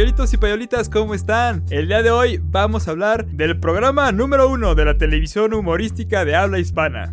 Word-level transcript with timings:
Payolitos 0.00 0.32
y 0.32 0.38
payolitas, 0.38 0.88
¿cómo 0.88 1.12
están? 1.12 1.62
El 1.68 1.88
día 1.88 2.02
de 2.02 2.10
hoy 2.10 2.40
vamos 2.42 2.88
a 2.88 2.92
hablar 2.92 3.26
del 3.26 3.60
programa 3.60 4.10
número 4.12 4.48
uno 4.48 4.74
de 4.74 4.86
la 4.86 4.96
televisión 4.96 5.52
humorística 5.52 6.24
de 6.24 6.34
habla 6.34 6.58
hispana. 6.58 7.12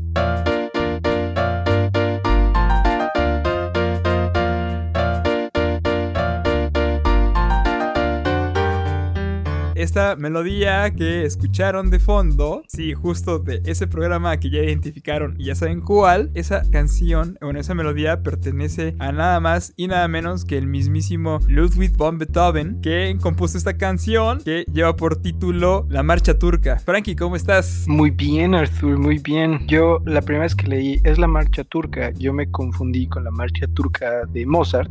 Esta 9.82 10.16
melodía 10.16 10.92
que 10.92 11.24
escucharon 11.24 11.90
de 11.90 12.00
fondo, 12.00 12.64
sí, 12.68 12.94
justo 12.94 13.40
de 13.40 13.62
ese 13.66 13.88
programa 13.88 14.38
que 14.38 14.50
ya 14.50 14.60
identificaron 14.60 15.36
y 15.38 15.46
ya 15.46 15.56
saben 15.56 15.82
cuál, 15.82 16.32
esa 16.34 16.64
canción, 16.72 17.38
bueno, 17.42 17.60
esa 17.60 17.76
melodía 17.76 18.24
pertenece 18.24 18.96
a 19.00 19.12
nada 19.12 19.40
más 19.40 19.74
y 19.76 19.88
nada 19.88 20.08
menos 20.08 20.46
que 20.46 20.58
el 20.58 20.68
mismísimo 20.68 21.40
Ludwig 21.48 21.96
von 21.96 22.18
Beethoven, 22.18 22.82
que 22.82 23.18
compuso 23.22 23.58
esta 23.58 23.78
canción 23.78 24.42
que 24.44 24.66
lleva 24.72 24.96
por 24.96 25.22
título 25.22 25.86
La 25.90 26.04
Marcha 26.04 26.38
Turca. 26.38 26.80
Frankie, 26.80 27.16
¿cómo 27.16 27.36
estás? 27.36 27.86
Muy 27.88 28.10
bien, 28.10 28.56
Arthur, 28.56 28.98
muy 28.98 29.20
bien. 29.20 29.68
Yo 29.68 30.02
la 30.06 30.22
primera 30.22 30.44
vez 30.44 30.56
que 30.56 30.68
leí 30.68 31.00
es 31.04 31.18
la 31.18 31.28
Marcha 31.28 31.64
Turca, 31.64 32.12
yo 32.14 32.34
me 32.34 32.50
confundí 32.50 33.08
con 33.08 33.24
la 33.24 33.32
Marcha 33.32 33.68
Turca 33.68 34.26
de 34.26 34.46
Mozart 34.46 34.90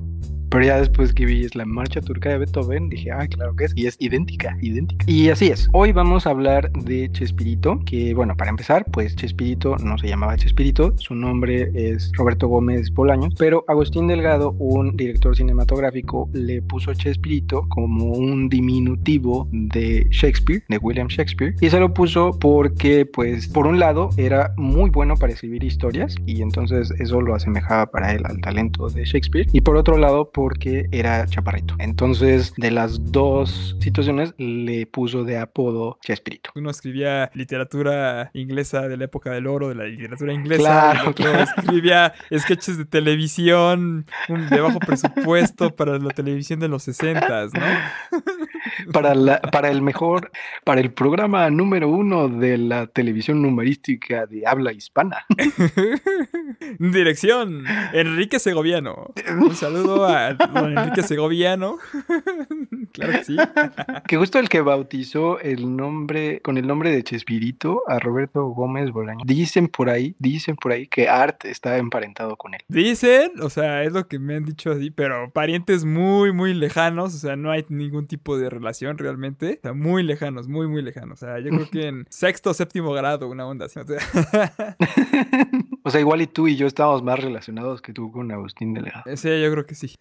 pero 0.50 0.64
ya 0.64 0.78
después 0.78 1.12
que 1.12 1.24
vi 1.24 1.46
la 1.55 1.64
marcha 1.64 2.00
turca 2.00 2.30
de 2.30 2.38
Beethoven, 2.38 2.88
dije, 2.88 3.10
ah, 3.10 3.27
claro 3.27 3.54
que 3.54 3.64
es. 3.64 3.73
Y 3.77 3.87
es 3.87 3.96
idéntica, 3.98 4.56
idéntica. 4.60 5.04
Y 5.09 5.28
así 5.28 5.48
es. 5.48 5.68
Hoy 5.73 5.92
vamos 5.92 6.26
a 6.26 6.30
hablar 6.30 6.71
de 6.73 7.10
Chespirito, 7.12 7.80
que 7.84 8.15
bueno, 8.15 8.37
para 8.37 8.51
empezar, 8.51 8.84
pues 8.93 9.15
Chespirito 9.16 9.76
no 9.79 9.98
se 9.98 10.09
llamaba 10.09 10.37
Chespirito, 10.37 10.96
su 10.98 11.15
nombre 11.15 11.71
es 11.74 12.10
Roberto 12.15 12.48
Gómez 12.48 12.93
Bolaños, 12.93 13.34
pero 13.38 13.65
Agustín 13.68 14.06
Delgado, 14.06 14.52
un 14.59 14.96
director 14.96 15.37
cinematográfico, 15.37 16.29
le 16.32 16.62
puso 16.62 16.95
Chespirito 16.95 17.66
como 17.68 18.12
un 18.12 18.49
diminutivo 18.49 19.49
de 19.52 20.06
Shakespeare, 20.10 20.62
de 20.68 20.78
William 20.78 21.09
Shakespeare, 21.09 21.54
y 21.60 21.71
se 21.71 21.80
lo 21.80 21.93
puso 21.93 22.30
porque, 22.38 23.06
pues, 23.06 23.49
por 23.49 23.66
un 23.66 23.78
lado, 23.78 24.10
era 24.16 24.52
muy 24.56 24.90
bueno 24.90 25.16
para 25.16 25.32
escribir 25.32 25.65
historias, 25.65 26.16
y 26.26 26.43
entonces 26.43 26.90
eso 26.99 27.21
lo 27.21 27.34
asemejaba 27.34 27.87
para 27.87 28.12
él 28.12 28.23
al 28.24 28.40
talento 28.40 28.88
de 28.88 29.04
Shakespeare, 29.04 29.46
y 29.52 29.60
por 29.60 29.76
otro 29.76 29.96
lado, 29.96 30.30
porque 30.37 30.87
era 30.92 31.24
chaparrito. 31.24 31.76
Entonces, 31.79 32.52
de 32.59 32.70
las 32.70 33.10
dos 33.10 33.74
situaciones, 33.80 34.34
le 34.37 34.84
puso 34.84 35.24
de 35.24 35.38
apodo 35.38 35.98
Chespirito. 36.02 36.51
Uno 36.54 36.68
escribía 36.68 37.30
literatura 37.32 38.30
inglesa 38.34 38.87
de 38.87 38.98
la 38.98 39.06
época 39.06 39.30
del 39.30 39.46
oro, 39.46 39.70
de 39.70 39.76
la 39.76 39.84
literatura 39.84 40.34
inglesa. 40.34 40.62
Claro, 40.62 41.10
otro 41.12 41.40
escribía 41.40 42.12
sketches 42.38 42.76
de 42.76 42.84
televisión 42.84 44.04
de 44.28 44.60
bajo 44.60 44.78
presupuesto 44.78 45.74
para 45.74 45.98
la 45.98 46.10
televisión 46.10 46.60
de 46.60 46.68
los 46.68 46.82
60, 46.82 47.46
¿no? 47.46 47.50
Para, 48.92 49.14
la, 49.14 49.40
para 49.40 49.70
el 49.70 49.82
mejor, 49.82 50.30
para 50.64 50.80
el 50.80 50.92
programa 50.92 51.48
número 51.50 51.88
uno 51.88 52.28
de 52.28 52.59
la 52.59 52.86
televisión 52.86 53.42
numerística 53.42 54.26
de 54.26 54.46
habla 54.46 54.72
hispana. 54.72 55.24
Dirección, 56.78 57.64
Enrique 57.92 58.38
Segoviano. 58.38 59.12
Un 59.38 59.54
saludo 59.54 60.06
a 60.06 60.34
don 60.34 60.78
Enrique 60.78 61.02
Segoviano. 61.02 61.78
claro 62.92 63.12
que 63.12 63.24
sí. 63.24 63.37
que 64.06 64.16
justo 64.16 64.38
el 64.38 64.48
que 64.48 64.60
bautizó 64.60 65.38
el 65.41 65.76
nombre, 65.76 66.41
con 66.41 66.59
el 66.59 66.66
nombre 66.66 66.91
de 66.91 67.03
Chespirito, 67.03 67.82
a 67.87 67.98
Roberto 67.98 68.47
Gómez 68.47 68.91
Bolaño. 68.91 69.25
Dicen 69.25 69.69
por 69.69 69.91
ahí, 69.91 70.15
dicen 70.19 70.56
por 70.56 70.72
ahí 70.72 70.87
que 70.87 71.09
Art 71.09 71.44
está 71.44 71.76
emparentado 71.78 72.37
con 72.37 72.55
él. 72.55 72.60
Dicen, 72.69 73.32
o 73.41 73.50
sea, 73.50 73.82
es 73.82 73.93
lo 73.93 74.09
que 74.09 74.19
me 74.19 74.37
han 74.37 74.44
dicho 74.44 74.71
así, 74.71 74.91
pero 74.91 75.31
parientes 75.31 75.84
muy, 75.84 76.32
muy 76.32 76.55
lejanos, 76.55 77.15
o 77.15 77.19
sea, 77.19 77.37
no 77.37 77.50
hay 77.50 77.65
ningún 77.69 78.06
tipo 78.06 78.38
de 78.38 78.50
relación 78.59 78.99
realmente. 78.99 79.59
O 79.59 79.62
sea, 79.62 79.72
muy 79.72 80.03
lejanos, 80.03 80.49
muy, 80.49 80.67
muy 80.67 80.83
lejanos. 80.83 81.22
O 81.22 81.27
sea, 81.27 81.39
yo 81.39 81.50
creo 81.50 81.71
que 81.71 81.87
en 81.89 82.06
sexto 82.11 82.50
o 82.50 82.55
séptimo 82.55 82.93
grado, 82.93 83.28
una 83.28 83.47
onda 83.47 83.67
así. 83.67 83.78
O 83.78 83.87
sea. 83.87 83.99
o 85.83 85.91
sea, 85.91 86.00
igual 86.00 86.22
y 86.22 86.27
tú 86.27 86.49
y 86.49 86.56
yo 86.56 86.67
estábamos 86.67 87.03
más 87.03 87.21
relacionados 87.21 87.83
que 87.83 87.93
tú 87.93 88.11
con 88.11 88.31
Agustín 88.33 88.75
Delgado. 88.75 89.05
Sí, 89.17 89.28
yo 89.41 89.50
creo 89.50 89.67
que 89.67 89.75
sí. 89.75 89.99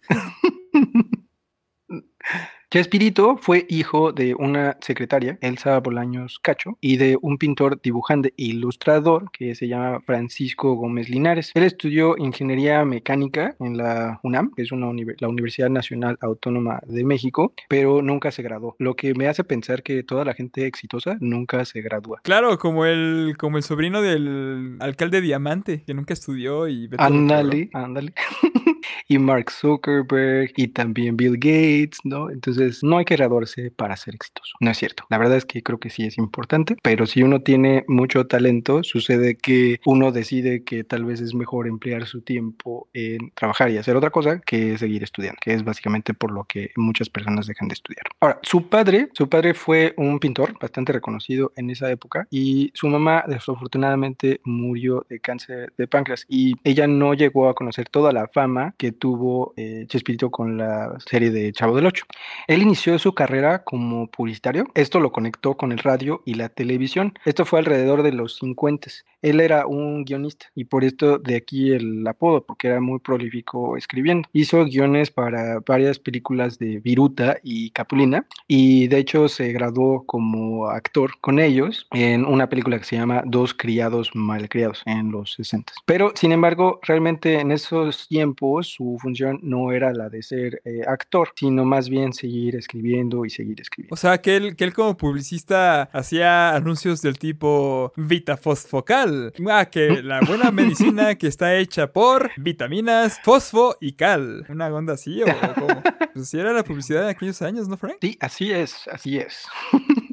Chespirito 2.76 3.38
fue 3.38 3.64
hijo 3.70 4.12
de 4.12 4.34
una 4.34 4.76
secretaria, 4.82 5.38
Elsa 5.40 5.80
Bolaños 5.80 6.38
Cacho, 6.38 6.76
y 6.82 6.98
de 6.98 7.16
un 7.22 7.38
pintor, 7.38 7.80
dibujante 7.80 8.34
e 8.36 8.44
ilustrador 8.44 9.30
que 9.30 9.54
se 9.54 9.66
llama 9.66 10.00
Francisco 10.04 10.74
Gómez 10.74 11.08
Linares. 11.08 11.52
Él 11.54 11.62
estudió 11.62 12.18
ingeniería 12.18 12.84
mecánica 12.84 13.56
en 13.60 13.78
la 13.78 14.20
UNAM, 14.22 14.52
que 14.54 14.60
es 14.60 14.72
una 14.72 14.92
la 15.20 15.28
Universidad 15.28 15.70
Nacional 15.70 16.18
Autónoma 16.20 16.80
de 16.86 17.02
México, 17.02 17.54
pero 17.66 18.02
nunca 18.02 18.30
se 18.30 18.42
graduó. 18.42 18.76
Lo 18.78 18.94
que 18.94 19.14
me 19.14 19.26
hace 19.26 19.42
pensar 19.42 19.82
que 19.82 20.02
toda 20.02 20.26
la 20.26 20.34
gente 20.34 20.66
exitosa 20.66 21.16
nunca 21.18 21.64
se 21.64 21.80
gradúa. 21.80 22.20
Claro, 22.24 22.58
como 22.58 22.84
el, 22.84 23.36
como 23.38 23.56
el 23.56 23.62
sobrino 23.62 24.02
del 24.02 24.76
alcalde 24.80 25.22
Diamante, 25.22 25.82
que 25.86 25.94
nunca 25.94 26.12
estudió 26.12 26.68
y... 26.68 26.90
Ándale, 26.98 27.70
ándale. 27.72 28.12
y 29.08 29.18
Mark 29.18 29.50
Zuckerberg 29.50 30.52
y 30.56 30.68
también 30.68 31.16
Bill 31.16 31.38
Gates, 31.38 32.00
¿no? 32.04 32.30
Entonces 32.30 32.65
no 32.82 32.98
hay 32.98 33.04
que 33.04 33.16
graduarse 33.16 33.70
para 33.70 33.96
ser 33.96 34.14
exitoso. 34.14 34.54
No 34.60 34.70
es 34.70 34.78
cierto. 34.78 35.04
La 35.10 35.18
verdad 35.18 35.36
es 35.36 35.44
que 35.44 35.62
creo 35.62 35.78
que 35.78 35.90
sí 35.90 36.04
es 36.04 36.18
importante, 36.18 36.76
pero 36.82 37.06
si 37.06 37.22
uno 37.22 37.40
tiene 37.40 37.84
mucho 37.88 38.26
talento, 38.26 38.82
sucede 38.82 39.36
que 39.36 39.80
uno 39.84 40.12
decide 40.12 40.64
que 40.64 40.84
tal 40.84 41.04
vez 41.04 41.20
es 41.20 41.34
mejor 41.34 41.66
emplear 41.66 42.06
su 42.06 42.22
tiempo 42.22 42.88
en 42.92 43.30
trabajar 43.34 43.70
y 43.70 43.78
hacer 43.78 43.96
otra 43.96 44.10
cosa 44.10 44.40
que 44.40 44.78
seguir 44.78 45.02
estudiando, 45.02 45.38
que 45.40 45.54
es 45.54 45.64
básicamente 45.64 46.14
por 46.14 46.30
lo 46.30 46.44
que 46.44 46.70
muchas 46.76 47.08
personas 47.08 47.46
dejan 47.46 47.68
de 47.68 47.74
estudiar. 47.74 48.04
Ahora, 48.20 48.38
su 48.42 48.68
padre, 48.68 49.08
su 49.12 49.28
padre 49.28 49.54
fue 49.54 49.94
un 49.96 50.18
pintor 50.18 50.58
bastante 50.60 50.92
reconocido 50.92 51.52
en 51.56 51.70
esa 51.70 51.90
época 51.90 52.26
y 52.30 52.70
su 52.74 52.88
mamá 52.88 53.24
desafortunadamente 53.26 54.40
murió 54.44 55.06
de 55.08 55.20
cáncer 55.20 55.72
de 55.76 55.86
páncreas 55.86 56.24
y 56.28 56.54
ella 56.64 56.86
no 56.86 57.14
llegó 57.14 57.48
a 57.48 57.54
conocer 57.54 57.88
toda 57.88 58.12
la 58.12 58.28
fama 58.28 58.74
que 58.78 58.92
tuvo 58.92 59.54
eh, 59.56 59.84
Chespirito 59.88 60.30
con 60.30 60.56
la 60.56 60.96
serie 60.98 61.30
de 61.30 61.52
Chavo 61.52 61.76
del 61.76 61.86
Ocho. 61.86 62.04
Él 62.46 62.62
inició 62.62 62.98
su 62.98 63.12
carrera 63.14 63.64
como 63.64 64.06
publicitario. 64.08 64.66
Esto 64.74 65.00
lo 65.00 65.10
conectó 65.10 65.56
con 65.56 65.72
el 65.72 65.78
radio 65.78 66.22
y 66.24 66.34
la 66.34 66.48
televisión. 66.48 67.14
Esto 67.24 67.44
fue 67.44 67.58
alrededor 67.58 68.02
de 68.02 68.12
los 68.12 68.36
50. 68.36 68.88
Él 69.26 69.40
era 69.40 69.66
un 69.66 70.04
guionista 70.04 70.46
y 70.54 70.64
por 70.64 70.84
esto 70.84 71.18
de 71.18 71.34
aquí 71.34 71.72
el 71.72 72.06
apodo, 72.06 72.44
porque 72.44 72.68
era 72.68 72.80
muy 72.80 73.00
prolífico 73.00 73.76
escribiendo. 73.76 74.28
Hizo 74.32 74.64
guiones 74.64 75.10
para 75.10 75.58
varias 75.66 75.98
películas 75.98 76.60
de 76.60 76.78
Viruta 76.78 77.38
y 77.42 77.70
Capulina 77.70 78.24
y 78.46 78.86
de 78.86 78.98
hecho 78.98 79.28
se 79.28 79.52
graduó 79.52 80.04
como 80.06 80.68
actor 80.68 81.10
con 81.20 81.40
ellos 81.40 81.88
en 81.90 82.24
una 82.24 82.48
película 82.48 82.78
que 82.78 82.84
se 82.84 82.96
llama 82.96 83.24
Dos 83.26 83.52
criados 83.52 84.10
malcriados 84.14 84.82
en 84.86 85.10
los 85.10 85.32
60. 85.32 85.72
Pero 85.84 86.12
sin 86.14 86.30
embargo, 86.30 86.78
realmente 86.82 87.40
en 87.40 87.50
esos 87.50 88.06
tiempos 88.06 88.68
su 88.68 88.96
función 89.00 89.40
no 89.42 89.72
era 89.72 89.92
la 89.92 90.08
de 90.08 90.22
ser 90.22 90.62
eh, 90.64 90.82
actor, 90.86 91.30
sino 91.34 91.64
más 91.64 91.88
bien 91.88 92.12
seguir 92.12 92.54
escribiendo 92.54 93.24
y 93.24 93.30
seguir 93.30 93.60
escribiendo. 93.60 93.92
O 93.92 93.96
sea, 93.96 94.18
que 94.18 94.36
él, 94.36 94.54
que 94.54 94.62
él 94.62 94.72
como 94.72 94.96
publicista 94.96 95.82
hacía 95.92 96.54
anuncios 96.54 97.02
del 97.02 97.18
tipo 97.18 97.92
Vita 97.96 98.36
Fosfocal. 98.36 99.15
Ah, 99.50 99.66
que 99.66 100.02
la 100.02 100.20
buena 100.20 100.50
medicina 100.50 101.14
que 101.16 101.26
está 101.26 101.56
hecha 101.56 101.92
por 101.92 102.30
vitaminas, 102.36 103.18
fosfo 103.22 103.76
y 103.80 103.92
cal. 103.92 104.44
Una 104.48 104.66
onda 104.68 104.94
así 104.94 105.22
o 105.22 105.26
cómo? 105.54 105.82
Pues 106.16 106.30
sí 106.30 106.38
era 106.38 106.54
la 106.54 106.64
publicidad 106.64 107.02
de 107.02 107.10
aquellos 107.10 107.42
años, 107.42 107.68
¿no, 107.68 107.76
Frank? 107.76 107.98
Sí, 108.00 108.16
así 108.20 108.50
es, 108.50 108.88
así 108.88 109.18
es. 109.18 109.46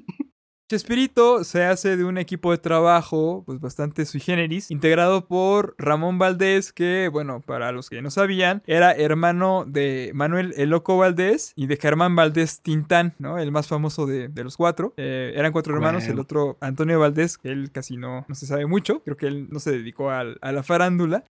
Chespirito 0.74 1.44
se 1.44 1.66
hace 1.66 1.98
de 1.98 2.04
un 2.04 2.18
equipo 2.18 2.50
de 2.50 2.58
trabajo 2.58 3.44
pues 3.46 3.60
bastante 3.60 4.08
sui 4.08 4.20
generis, 4.20 4.72
integrado 4.72 5.28
por 5.28 5.76
Ramón 5.78 6.18
Valdés, 6.18 6.74
que 6.74 7.10
bueno, 7.14 7.42
para 7.42 7.72
los 7.72 7.92
que 7.92 8.02
no 8.02 8.10
sabían, 8.10 8.64
era 8.66 8.92
hermano 8.92 9.66
de 9.68 10.10
Manuel 10.16 10.52
El 10.58 10.72
Loco 10.72 10.98
Valdés 10.98 11.54
y 11.56 11.68
de 11.68 11.78
Germán 11.78 12.16
Valdés 12.16 12.62
Tintán, 12.64 13.14
¿no? 13.20 13.38
El 13.38 13.52
más 13.52 13.68
famoso 13.68 14.08
de, 14.08 14.32
los 14.44 14.58
cuatro. 14.58 14.96
Eh, 14.98 15.34
eran 15.36 15.52
cuatro 15.52 15.76
hermanos, 15.76 16.08
el 16.08 16.20
otro 16.20 16.58
Antonio 16.60 17.00
Valdés, 17.00 17.38
que 17.38 17.50
él 17.50 17.70
casi 17.72 17.96
no, 17.96 18.26
no 18.28 18.34
se 18.34 18.48
sabe 18.48 18.66
mucho, 18.66 19.04
creo 19.04 19.16
que 19.16 19.28
él 19.28 19.50
no 19.52 19.60
se 19.60 19.74
dedicó 19.74 20.10
a 20.10 20.24
la 20.24 20.64
farándula. 20.64 21.24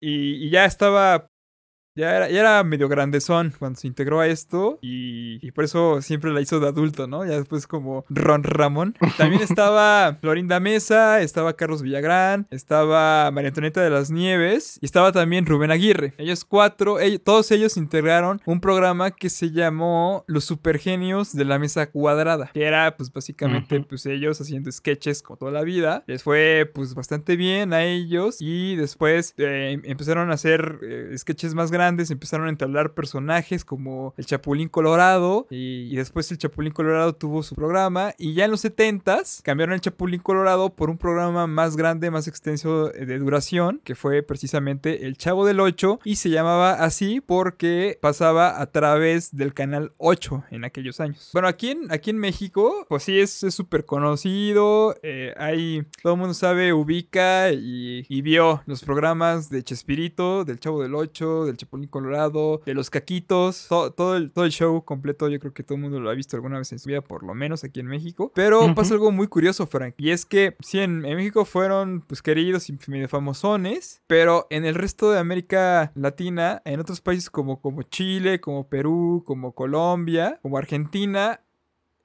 y, 0.00 0.50
ya 0.50 0.66
estaba 0.66 1.31
ya 1.94 2.16
era, 2.16 2.30
ya 2.30 2.40
era 2.40 2.64
medio 2.64 2.88
grandezón 2.88 3.52
cuando 3.58 3.78
se 3.78 3.86
integró 3.86 4.20
a 4.20 4.26
esto 4.26 4.78
y, 4.80 5.50
por 5.52 5.64
eso 5.64 6.00
siempre 6.00 6.32
la 6.32 6.40
hizo 6.40 6.60
de 6.60 6.68
adulto, 6.68 7.06
¿no? 7.06 7.26
Ya 7.26 7.36
después 7.36 7.66
como 7.66 8.06
Ron 8.08 8.42
Ramón. 8.42 8.96
También 9.18 9.42
estaba 9.42 10.16
Florinda 10.20 10.60
Mesa, 10.60 11.20
estaba 11.20 11.54
Carlos 11.54 11.82
Villagrán, 11.82 12.46
estaba 12.50 13.30
María 13.30 13.48
Antonieta 13.48 13.82
de 13.82 13.90
las 13.90 14.10
Nieves 14.10 14.78
y 14.80 14.86
estaba 14.86 15.12
también 15.12 15.44
Rubén 15.44 15.70
Aguirre. 15.70 16.14
Ellos 16.16 16.44
cuatro, 16.44 16.96
todos 17.22 17.50
ellos 17.50 17.76
integraron 17.76 18.40
un 18.46 18.60
programa 18.60 19.10
que 19.10 19.28
se 19.28 19.50
llamó 19.50 20.24
Los 20.26 20.44
Supergenios 20.44 21.34
de 21.34 21.44
la 21.44 21.58
Mesa 21.58 21.90
Cuadrada, 21.90 22.50
que 22.54 22.64
era 22.64 22.96
pues 22.96 23.12
básicamente 23.12 23.80
pues 23.80 24.06
ellos 24.06 24.40
haciendo 24.40 24.72
sketches 24.72 25.22
como 25.22 25.36
toda 25.36 25.52
la 25.52 25.62
vida. 25.62 26.04
Les 26.06 26.22
fue 26.22 26.70
pues 26.72 26.94
bastante 26.94 27.36
bien 27.36 27.74
a 27.74 27.84
ellos 27.84 28.36
y 28.40 28.76
después 28.76 29.34
eh, 29.36 29.78
empezaron 29.84 30.30
a 30.30 30.34
hacer 30.34 30.78
eh, 30.82 31.14
sketches 31.18 31.54
más 31.54 31.70
grandes 31.70 31.81
empezaron 31.88 32.46
a 32.46 32.50
entablar 32.50 32.94
personajes 32.94 33.64
como 33.64 34.14
el 34.16 34.26
Chapulín 34.26 34.68
Colorado 34.68 35.46
y, 35.50 35.94
después 35.96 36.30
el 36.30 36.38
Chapulín 36.38 36.72
Colorado 36.72 37.14
tuvo 37.14 37.42
su 37.42 37.54
programa 37.54 38.14
y 38.18 38.34
ya 38.34 38.44
en 38.44 38.50
los 38.50 38.64
70s 38.64 39.42
cambiaron 39.42 39.74
el 39.74 39.80
Chapulín 39.80 40.20
Colorado 40.20 40.74
por 40.74 40.90
un 40.90 40.98
programa 40.98 41.46
más 41.46 41.76
grande, 41.76 42.10
más 42.10 42.28
extenso 42.28 42.88
de 42.88 43.18
duración, 43.18 43.80
que 43.84 43.94
fue 43.94 44.22
precisamente 44.22 45.06
El 45.06 45.16
Chavo 45.16 45.44
del 45.44 45.60
8 45.60 46.00
y 46.04 46.16
se 46.16 46.30
llamaba 46.30 46.72
así 46.72 47.20
porque 47.20 47.98
pasaba 48.00 48.60
a 48.60 48.66
través 48.66 49.34
del 49.34 49.54
canal 49.54 49.92
8 49.98 50.44
en 50.50 50.64
aquellos 50.64 51.00
años. 51.00 51.30
Bueno, 51.32 51.48
aquí 51.48 51.70
en, 51.70 51.92
aquí 51.92 52.10
en 52.10 52.18
México, 52.18 52.86
pues 52.88 53.04
sí, 53.04 53.18
es 53.18 53.32
súper 53.32 53.84
conocido, 53.84 54.96
eh, 55.02 55.34
hay, 55.36 55.86
todo 56.02 56.14
el 56.14 56.18
mundo 56.18 56.34
sabe, 56.34 56.72
ubica 56.72 57.52
y, 57.52 58.04
y 58.08 58.22
vio 58.22 58.62
los 58.66 58.82
programas 58.82 59.50
de 59.50 59.62
Chespirito, 59.62 60.44
del 60.44 60.60
Chavo 60.60 60.82
del 60.82 60.94
8, 60.94 61.46
del 61.46 61.56
Chapulín 61.56 61.71
Colorado, 61.88 62.60
de 62.64 62.74
los 62.74 62.90
Caquitos, 62.90 63.66
todo, 63.68 64.16
el, 64.16 64.30
todo 64.30 64.44
el 64.44 64.50
show 64.50 64.84
completo, 64.84 65.28
yo 65.28 65.40
creo 65.40 65.52
que 65.52 65.62
todo 65.62 65.76
el 65.76 65.82
mundo 65.82 66.00
lo 66.00 66.10
ha 66.10 66.14
visto 66.14 66.36
alguna 66.36 66.58
vez 66.58 66.70
en 66.72 66.78
su 66.78 66.88
vida, 66.88 67.00
por 67.00 67.24
lo 67.24 67.34
menos 67.34 67.64
aquí 67.64 67.80
en 67.80 67.86
México. 67.86 68.30
Pero 68.34 68.74
pasa 68.74 68.94
algo 68.94 69.10
muy 69.10 69.26
curioso, 69.26 69.66
Frank, 69.66 69.94
y 69.98 70.10
es 70.10 70.26
que 70.26 70.56
sí, 70.60 70.78
en, 70.80 71.00
México 71.00 71.44
fueron 71.44 72.02
pues 72.02 72.22
queridos 72.22 72.68
y 72.68 72.78
medio 72.88 73.08
famosones, 73.08 74.02
pero 74.06 74.46
en 74.50 74.64
el 74.64 74.74
resto 74.74 75.10
de 75.10 75.18
América 75.18 75.92
Latina, 75.94 76.62
en 76.64 76.80
otros 76.80 77.00
países 77.00 77.30
como, 77.30 77.60
como 77.60 77.82
Chile, 77.82 78.40
como 78.40 78.68
Perú, 78.68 79.22
como 79.26 79.52
Colombia, 79.52 80.38
como 80.42 80.58
Argentina, 80.58 81.40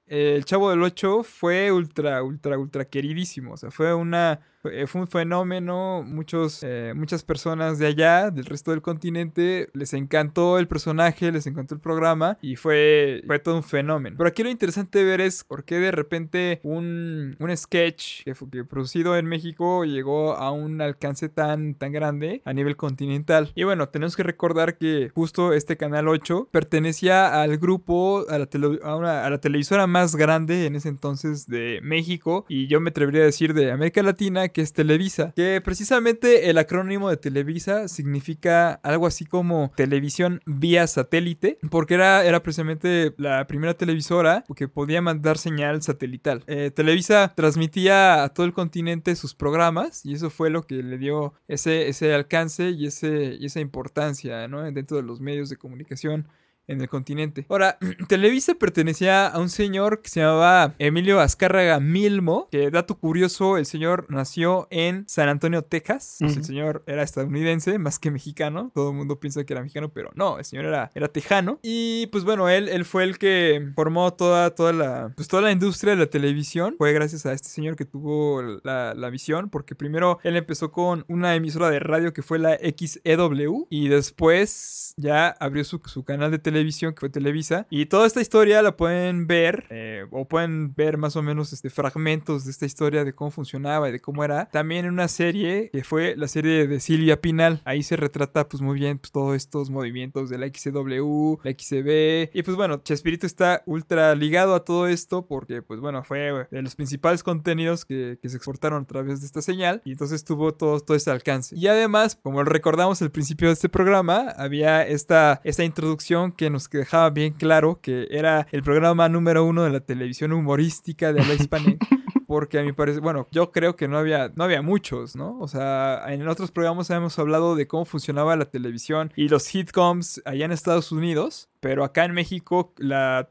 el 0.08 0.44
Chavo 0.44 0.70
del 0.70 0.82
8 0.82 1.22
fue 1.22 1.70
ultra, 1.70 2.22
ultra, 2.22 2.58
ultra 2.58 2.86
queridísimo. 2.86 3.52
O 3.52 3.56
sea, 3.56 3.70
fue 3.70 3.92
una 3.94 4.40
eh, 4.70 4.86
fue 4.86 5.02
un 5.02 5.08
fenómeno. 5.08 6.02
Muchos, 6.04 6.60
eh, 6.62 6.92
muchas 6.94 7.22
personas 7.22 7.78
de 7.78 7.86
allá, 7.86 8.30
del 8.30 8.44
resto 8.44 8.70
del 8.70 8.82
continente, 8.82 9.68
les 9.72 9.92
encantó 9.94 10.58
el 10.58 10.68
personaje, 10.68 11.32
les 11.32 11.46
encantó 11.46 11.74
el 11.74 11.80
programa 11.80 12.38
y 12.42 12.56
fue, 12.56 13.22
fue 13.26 13.38
todo 13.38 13.56
un 13.56 13.62
fenómeno. 13.62 14.16
Pero 14.16 14.28
aquí 14.28 14.42
lo 14.42 14.50
interesante 14.50 14.98
de 14.98 15.04
ver 15.04 15.20
es 15.20 15.44
por 15.44 15.64
qué 15.64 15.78
de 15.78 15.90
repente 15.90 16.60
un, 16.62 17.36
un 17.38 17.56
sketch 17.56 18.24
que 18.24 18.34
fue 18.34 18.48
producido 18.64 19.16
en 19.16 19.26
México 19.26 19.84
llegó 19.84 20.34
a 20.34 20.50
un 20.50 20.80
alcance 20.80 21.28
tan, 21.28 21.74
tan 21.74 21.92
grande 21.92 22.42
a 22.44 22.52
nivel 22.52 22.76
continental. 22.76 23.52
Y 23.54 23.64
bueno, 23.64 23.88
tenemos 23.88 24.16
que 24.16 24.22
recordar 24.22 24.78
que 24.78 25.10
justo 25.14 25.52
este 25.52 25.76
canal 25.76 26.08
8 26.08 26.48
pertenecía 26.50 27.42
al 27.42 27.58
grupo, 27.58 28.24
a 28.28 28.38
la, 28.38 28.48
a, 28.82 29.26
a 29.26 29.30
la 29.30 29.38
televisora 29.40 29.86
más 29.86 30.16
grande 30.16 30.66
en 30.66 30.76
ese 30.76 30.88
entonces 30.88 31.46
de 31.46 31.80
México 31.82 32.44
y 32.48 32.66
yo 32.66 32.80
me 32.80 32.90
atrevería 32.90 33.22
a 33.22 33.26
decir 33.26 33.54
de 33.54 33.72
América 33.72 34.02
Latina 34.02 34.48
que 34.48 34.57
es 34.60 34.72
Televisa, 34.72 35.32
que 35.34 35.60
precisamente 35.62 36.50
el 36.50 36.58
acrónimo 36.58 37.10
de 37.10 37.16
Televisa 37.16 37.88
significa 37.88 38.72
algo 38.82 39.06
así 39.06 39.24
como 39.24 39.72
televisión 39.76 40.40
vía 40.46 40.86
satélite, 40.86 41.58
porque 41.70 41.94
era, 41.94 42.24
era 42.24 42.42
precisamente 42.42 43.14
la 43.16 43.46
primera 43.46 43.74
televisora 43.74 44.44
que 44.54 44.68
podía 44.68 45.02
mandar 45.02 45.38
señal 45.38 45.82
satelital. 45.82 46.44
Eh, 46.46 46.70
Televisa 46.70 47.32
transmitía 47.34 48.22
a 48.22 48.28
todo 48.30 48.46
el 48.46 48.52
continente 48.52 49.14
sus 49.16 49.34
programas 49.34 50.04
y 50.04 50.14
eso 50.14 50.30
fue 50.30 50.50
lo 50.50 50.62
que 50.62 50.82
le 50.82 50.98
dio 50.98 51.34
ese, 51.48 51.88
ese 51.88 52.14
alcance 52.14 52.70
y, 52.70 52.86
ese, 52.86 53.36
y 53.38 53.46
esa 53.46 53.60
importancia 53.60 54.48
dentro 54.72 54.96
de 54.96 55.02
los 55.02 55.20
medios 55.20 55.48
de 55.48 55.56
comunicación 55.56 56.28
en 56.68 56.80
el 56.80 56.88
continente. 56.88 57.46
Ahora, 57.48 57.78
Televisa 58.08 58.54
pertenecía 58.54 59.26
a 59.26 59.40
un 59.40 59.48
señor 59.48 60.02
que 60.02 60.10
se 60.10 60.20
llamaba 60.20 60.74
Emilio 60.78 61.20
Azcárraga 61.20 61.80
Milmo, 61.80 62.48
que 62.50 62.70
dato 62.70 62.98
curioso, 62.98 63.56
el 63.56 63.66
señor 63.66 64.06
nació 64.08 64.68
en 64.70 65.08
San 65.08 65.28
Antonio, 65.28 65.62
Texas. 65.62 66.18
El 66.20 66.44
señor 66.44 66.84
era 66.86 67.02
estadounidense, 67.02 67.78
más 67.78 67.98
que 67.98 68.10
mexicano. 68.10 68.70
Todo 68.74 68.90
el 68.90 68.96
mundo 68.96 69.18
piensa 69.18 69.44
que 69.44 69.54
era 69.54 69.62
mexicano, 69.62 69.90
pero 69.92 70.10
no, 70.14 70.38
el 70.38 70.44
señor 70.44 70.66
era, 70.66 70.90
era 70.94 71.08
tejano. 71.08 71.58
Y 71.62 72.06
pues 72.08 72.24
bueno, 72.24 72.48
él, 72.48 72.68
él 72.68 72.84
fue 72.84 73.04
el 73.04 73.18
que 73.18 73.72
formó 73.74 74.12
toda, 74.12 74.54
toda, 74.54 74.72
la, 74.72 75.12
pues, 75.16 75.26
toda 75.26 75.42
la 75.42 75.52
industria 75.52 75.94
de 75.94 76.00
la 76.00 76.06
televisión. 76.06 76.74
Fue 76.76 76.92
gracias 76.92 77.24
a 77.26 77.32
este 77.32 77.48
señor 77.48 77.76
que 77.76 77.86
tuvo 77.86 78.42
la, 78.62 78.94
la 78.94 79.10
visión, 79.10 79.48
porque 79.48 79.74
primero 79.74 80.18
él 80.22 80.36
empezó 80.36 80.70
con 80.70 81.04
una 81.08 81.34
emisora 81.34 81.70
de 81.70 81.80
radio 81.80 82.12
que 82.12 82.22
fue 82.22 82.38
la 82.38 82.58
XEW 82.58 83.66
y 83.70 83.88
después 83.88 84.94
ya 84.96 85.28
abrió 85.28 85.64
su, 85.64 85.80
su 85.86 86.04
canal 86.04 86.30
de 86.30 86.38
televisión 86.38 86.57
televisión, 86.58 86.92
que 86.94 87.00
fue 87.00 87.10
Televisa. 87.10 87.66
Y 87.70 87.86
toda 87.86 88.06
esta 88.06 88.20
historia 88.20 88.62
la 88.62 88.76
pueden 88.76 89.26
ver, 89.26 89.66
eh, 89.70 90.06
o 90.10 90.26
pueden 90.26 90.74
ver 90.74 90.96
más 90.96 91.16
o 91.16 91.22
menos 91.22 91.52
este, 91.52 91.70
fragmentos 91.70 92.44
de 92.44 92.50
esta 92.50 92.66
historia 92.66 93.04
de 93.04 93.12
cómo 93.14 93.30
funcionaba 93.30 93.88
y 93.88 93.92
de 93.92 94.00
cómo 94.00 94.24
era. 94.24 94.46
También 94.50 94.86
en 94.86 94.92
una 94.92 95.08
serie 95.08 95.70
que 95.72 95.84
fue 95.84 96.16
la 96.16 96.28
serie 96.28 96.66
de 96.66 96.80
Silvia 96.80 97.20
Pinal. 97.20 97.62
Ahí 97.64 97.82
se 97.82 97.96
retrata 97.96 98.48
pues 98.48 98.60
muy 98.60 98.78
bien 98.78 98.98
pues, 98.98 99.12
todos 99.12 99.36
estos 99.36 99.70
movimientos 99.70 100.30
de 100.30 100.38
la 100.38 100.46
XCW, 100.46 101.38
la 101.42 101.52
XCB. 101.52 102.30
Y 102.36 102.42
pues 102.42 102.56
bueno, 102.56 102.78
Chespirito 102.82 103.26
está 103.26 103.62
ultra 103.66 104.14
ligado 104.14 104.54
a 104.54 104.64
todo 104.64 104.88
esto 104.88 105.26
porque 105.26 105.62
pues 105.62 105.80
bueno, 105.80 106.02
fue 106.02 106.46
de 106.50 106.62
los 106.62 106.74
principales 106.74 107.22
contenidos 107.22 107.84
que, 107.84 108.18
que 108.20 108.28
se 108.28 108.36
exportaron 108.36 108.82
a 108.82 108.86
través 108.86 109.20
de 109.20 109.26
esta 109.26 109.42
señal. 109.42 109.80
Y 109.84 109.92
entonces 109.92 110.24
tuvo 110.24 110.54
todo, 110.54 110.80
todo 110.80 110.96
este 110.96 111.10
alcance. 111.10 111.56
Y 111.56 111.66
además, 111.68 112.18
como 112.20 112.42
recordamos 112.44 113.00
al 113.02 113.10
principio 113.10 113.48
de 113.48 113.54
este 113.54 113.68
programa, 113.68 114.28
había 114.36 114.86
esta, 114.86 115.40
esta 115.44 115.64
introducción 115.64 116.32
que 116.32 116.47
nos 116.50 116.68
dejaba 116.70 117.10
bien 117.10 117.32
claro 117.32 117.80
que 117.80 118.08
era 118.10 118.46
el 118.52 118.62
programa 118.62 119.08
número 119.08 119.44
uno 119.44 119.64
de 119.64 119.70
la 119.70 119.80
televisión 119.80 120.32
humorística 120.32 121.12
de 121.12 121.24
la 121.24 121.34
hispana. 121.34 121.76
porque 122.28 122.58
a 122.58 122.62
mi 122.62 122.72
parecer, 122.72 123.00
bueno, 123.00 123.26
yo 123.30 123.52
creo 123.52 123.74
que 123.74 123.88
no 123.88 123.96
había, 123.96 124.30
no 124.36 124.44
había 124.44 124.60
muchos, 124.60 125.16
¿no? 125.16 125.38
O 125.40 125.48
sea, 125.48 126.04
en 126.08 126.28
otros 126.28 126.50
programas 126.50 126.90
hemos 126.90 127.18
hablado 127.18 127.56
de 127.56 127.66
cómo 127.66 127.86
funcionaba 127.86 128.36
la 128.36 128.44
televisión 128.44 129.10
y 129.16 129.30
los 129.30 129.44
sitcoms 129.44 130.20
allá 130.26 130.44
en 130.44 130.52
Estados 130.52 130.92
Unidos, 130.92 131.48
pero 131.60 131.84
acá 131.84 132.04
en 132.04 132.12
México 132.12 132.74
la, 132.76 133.30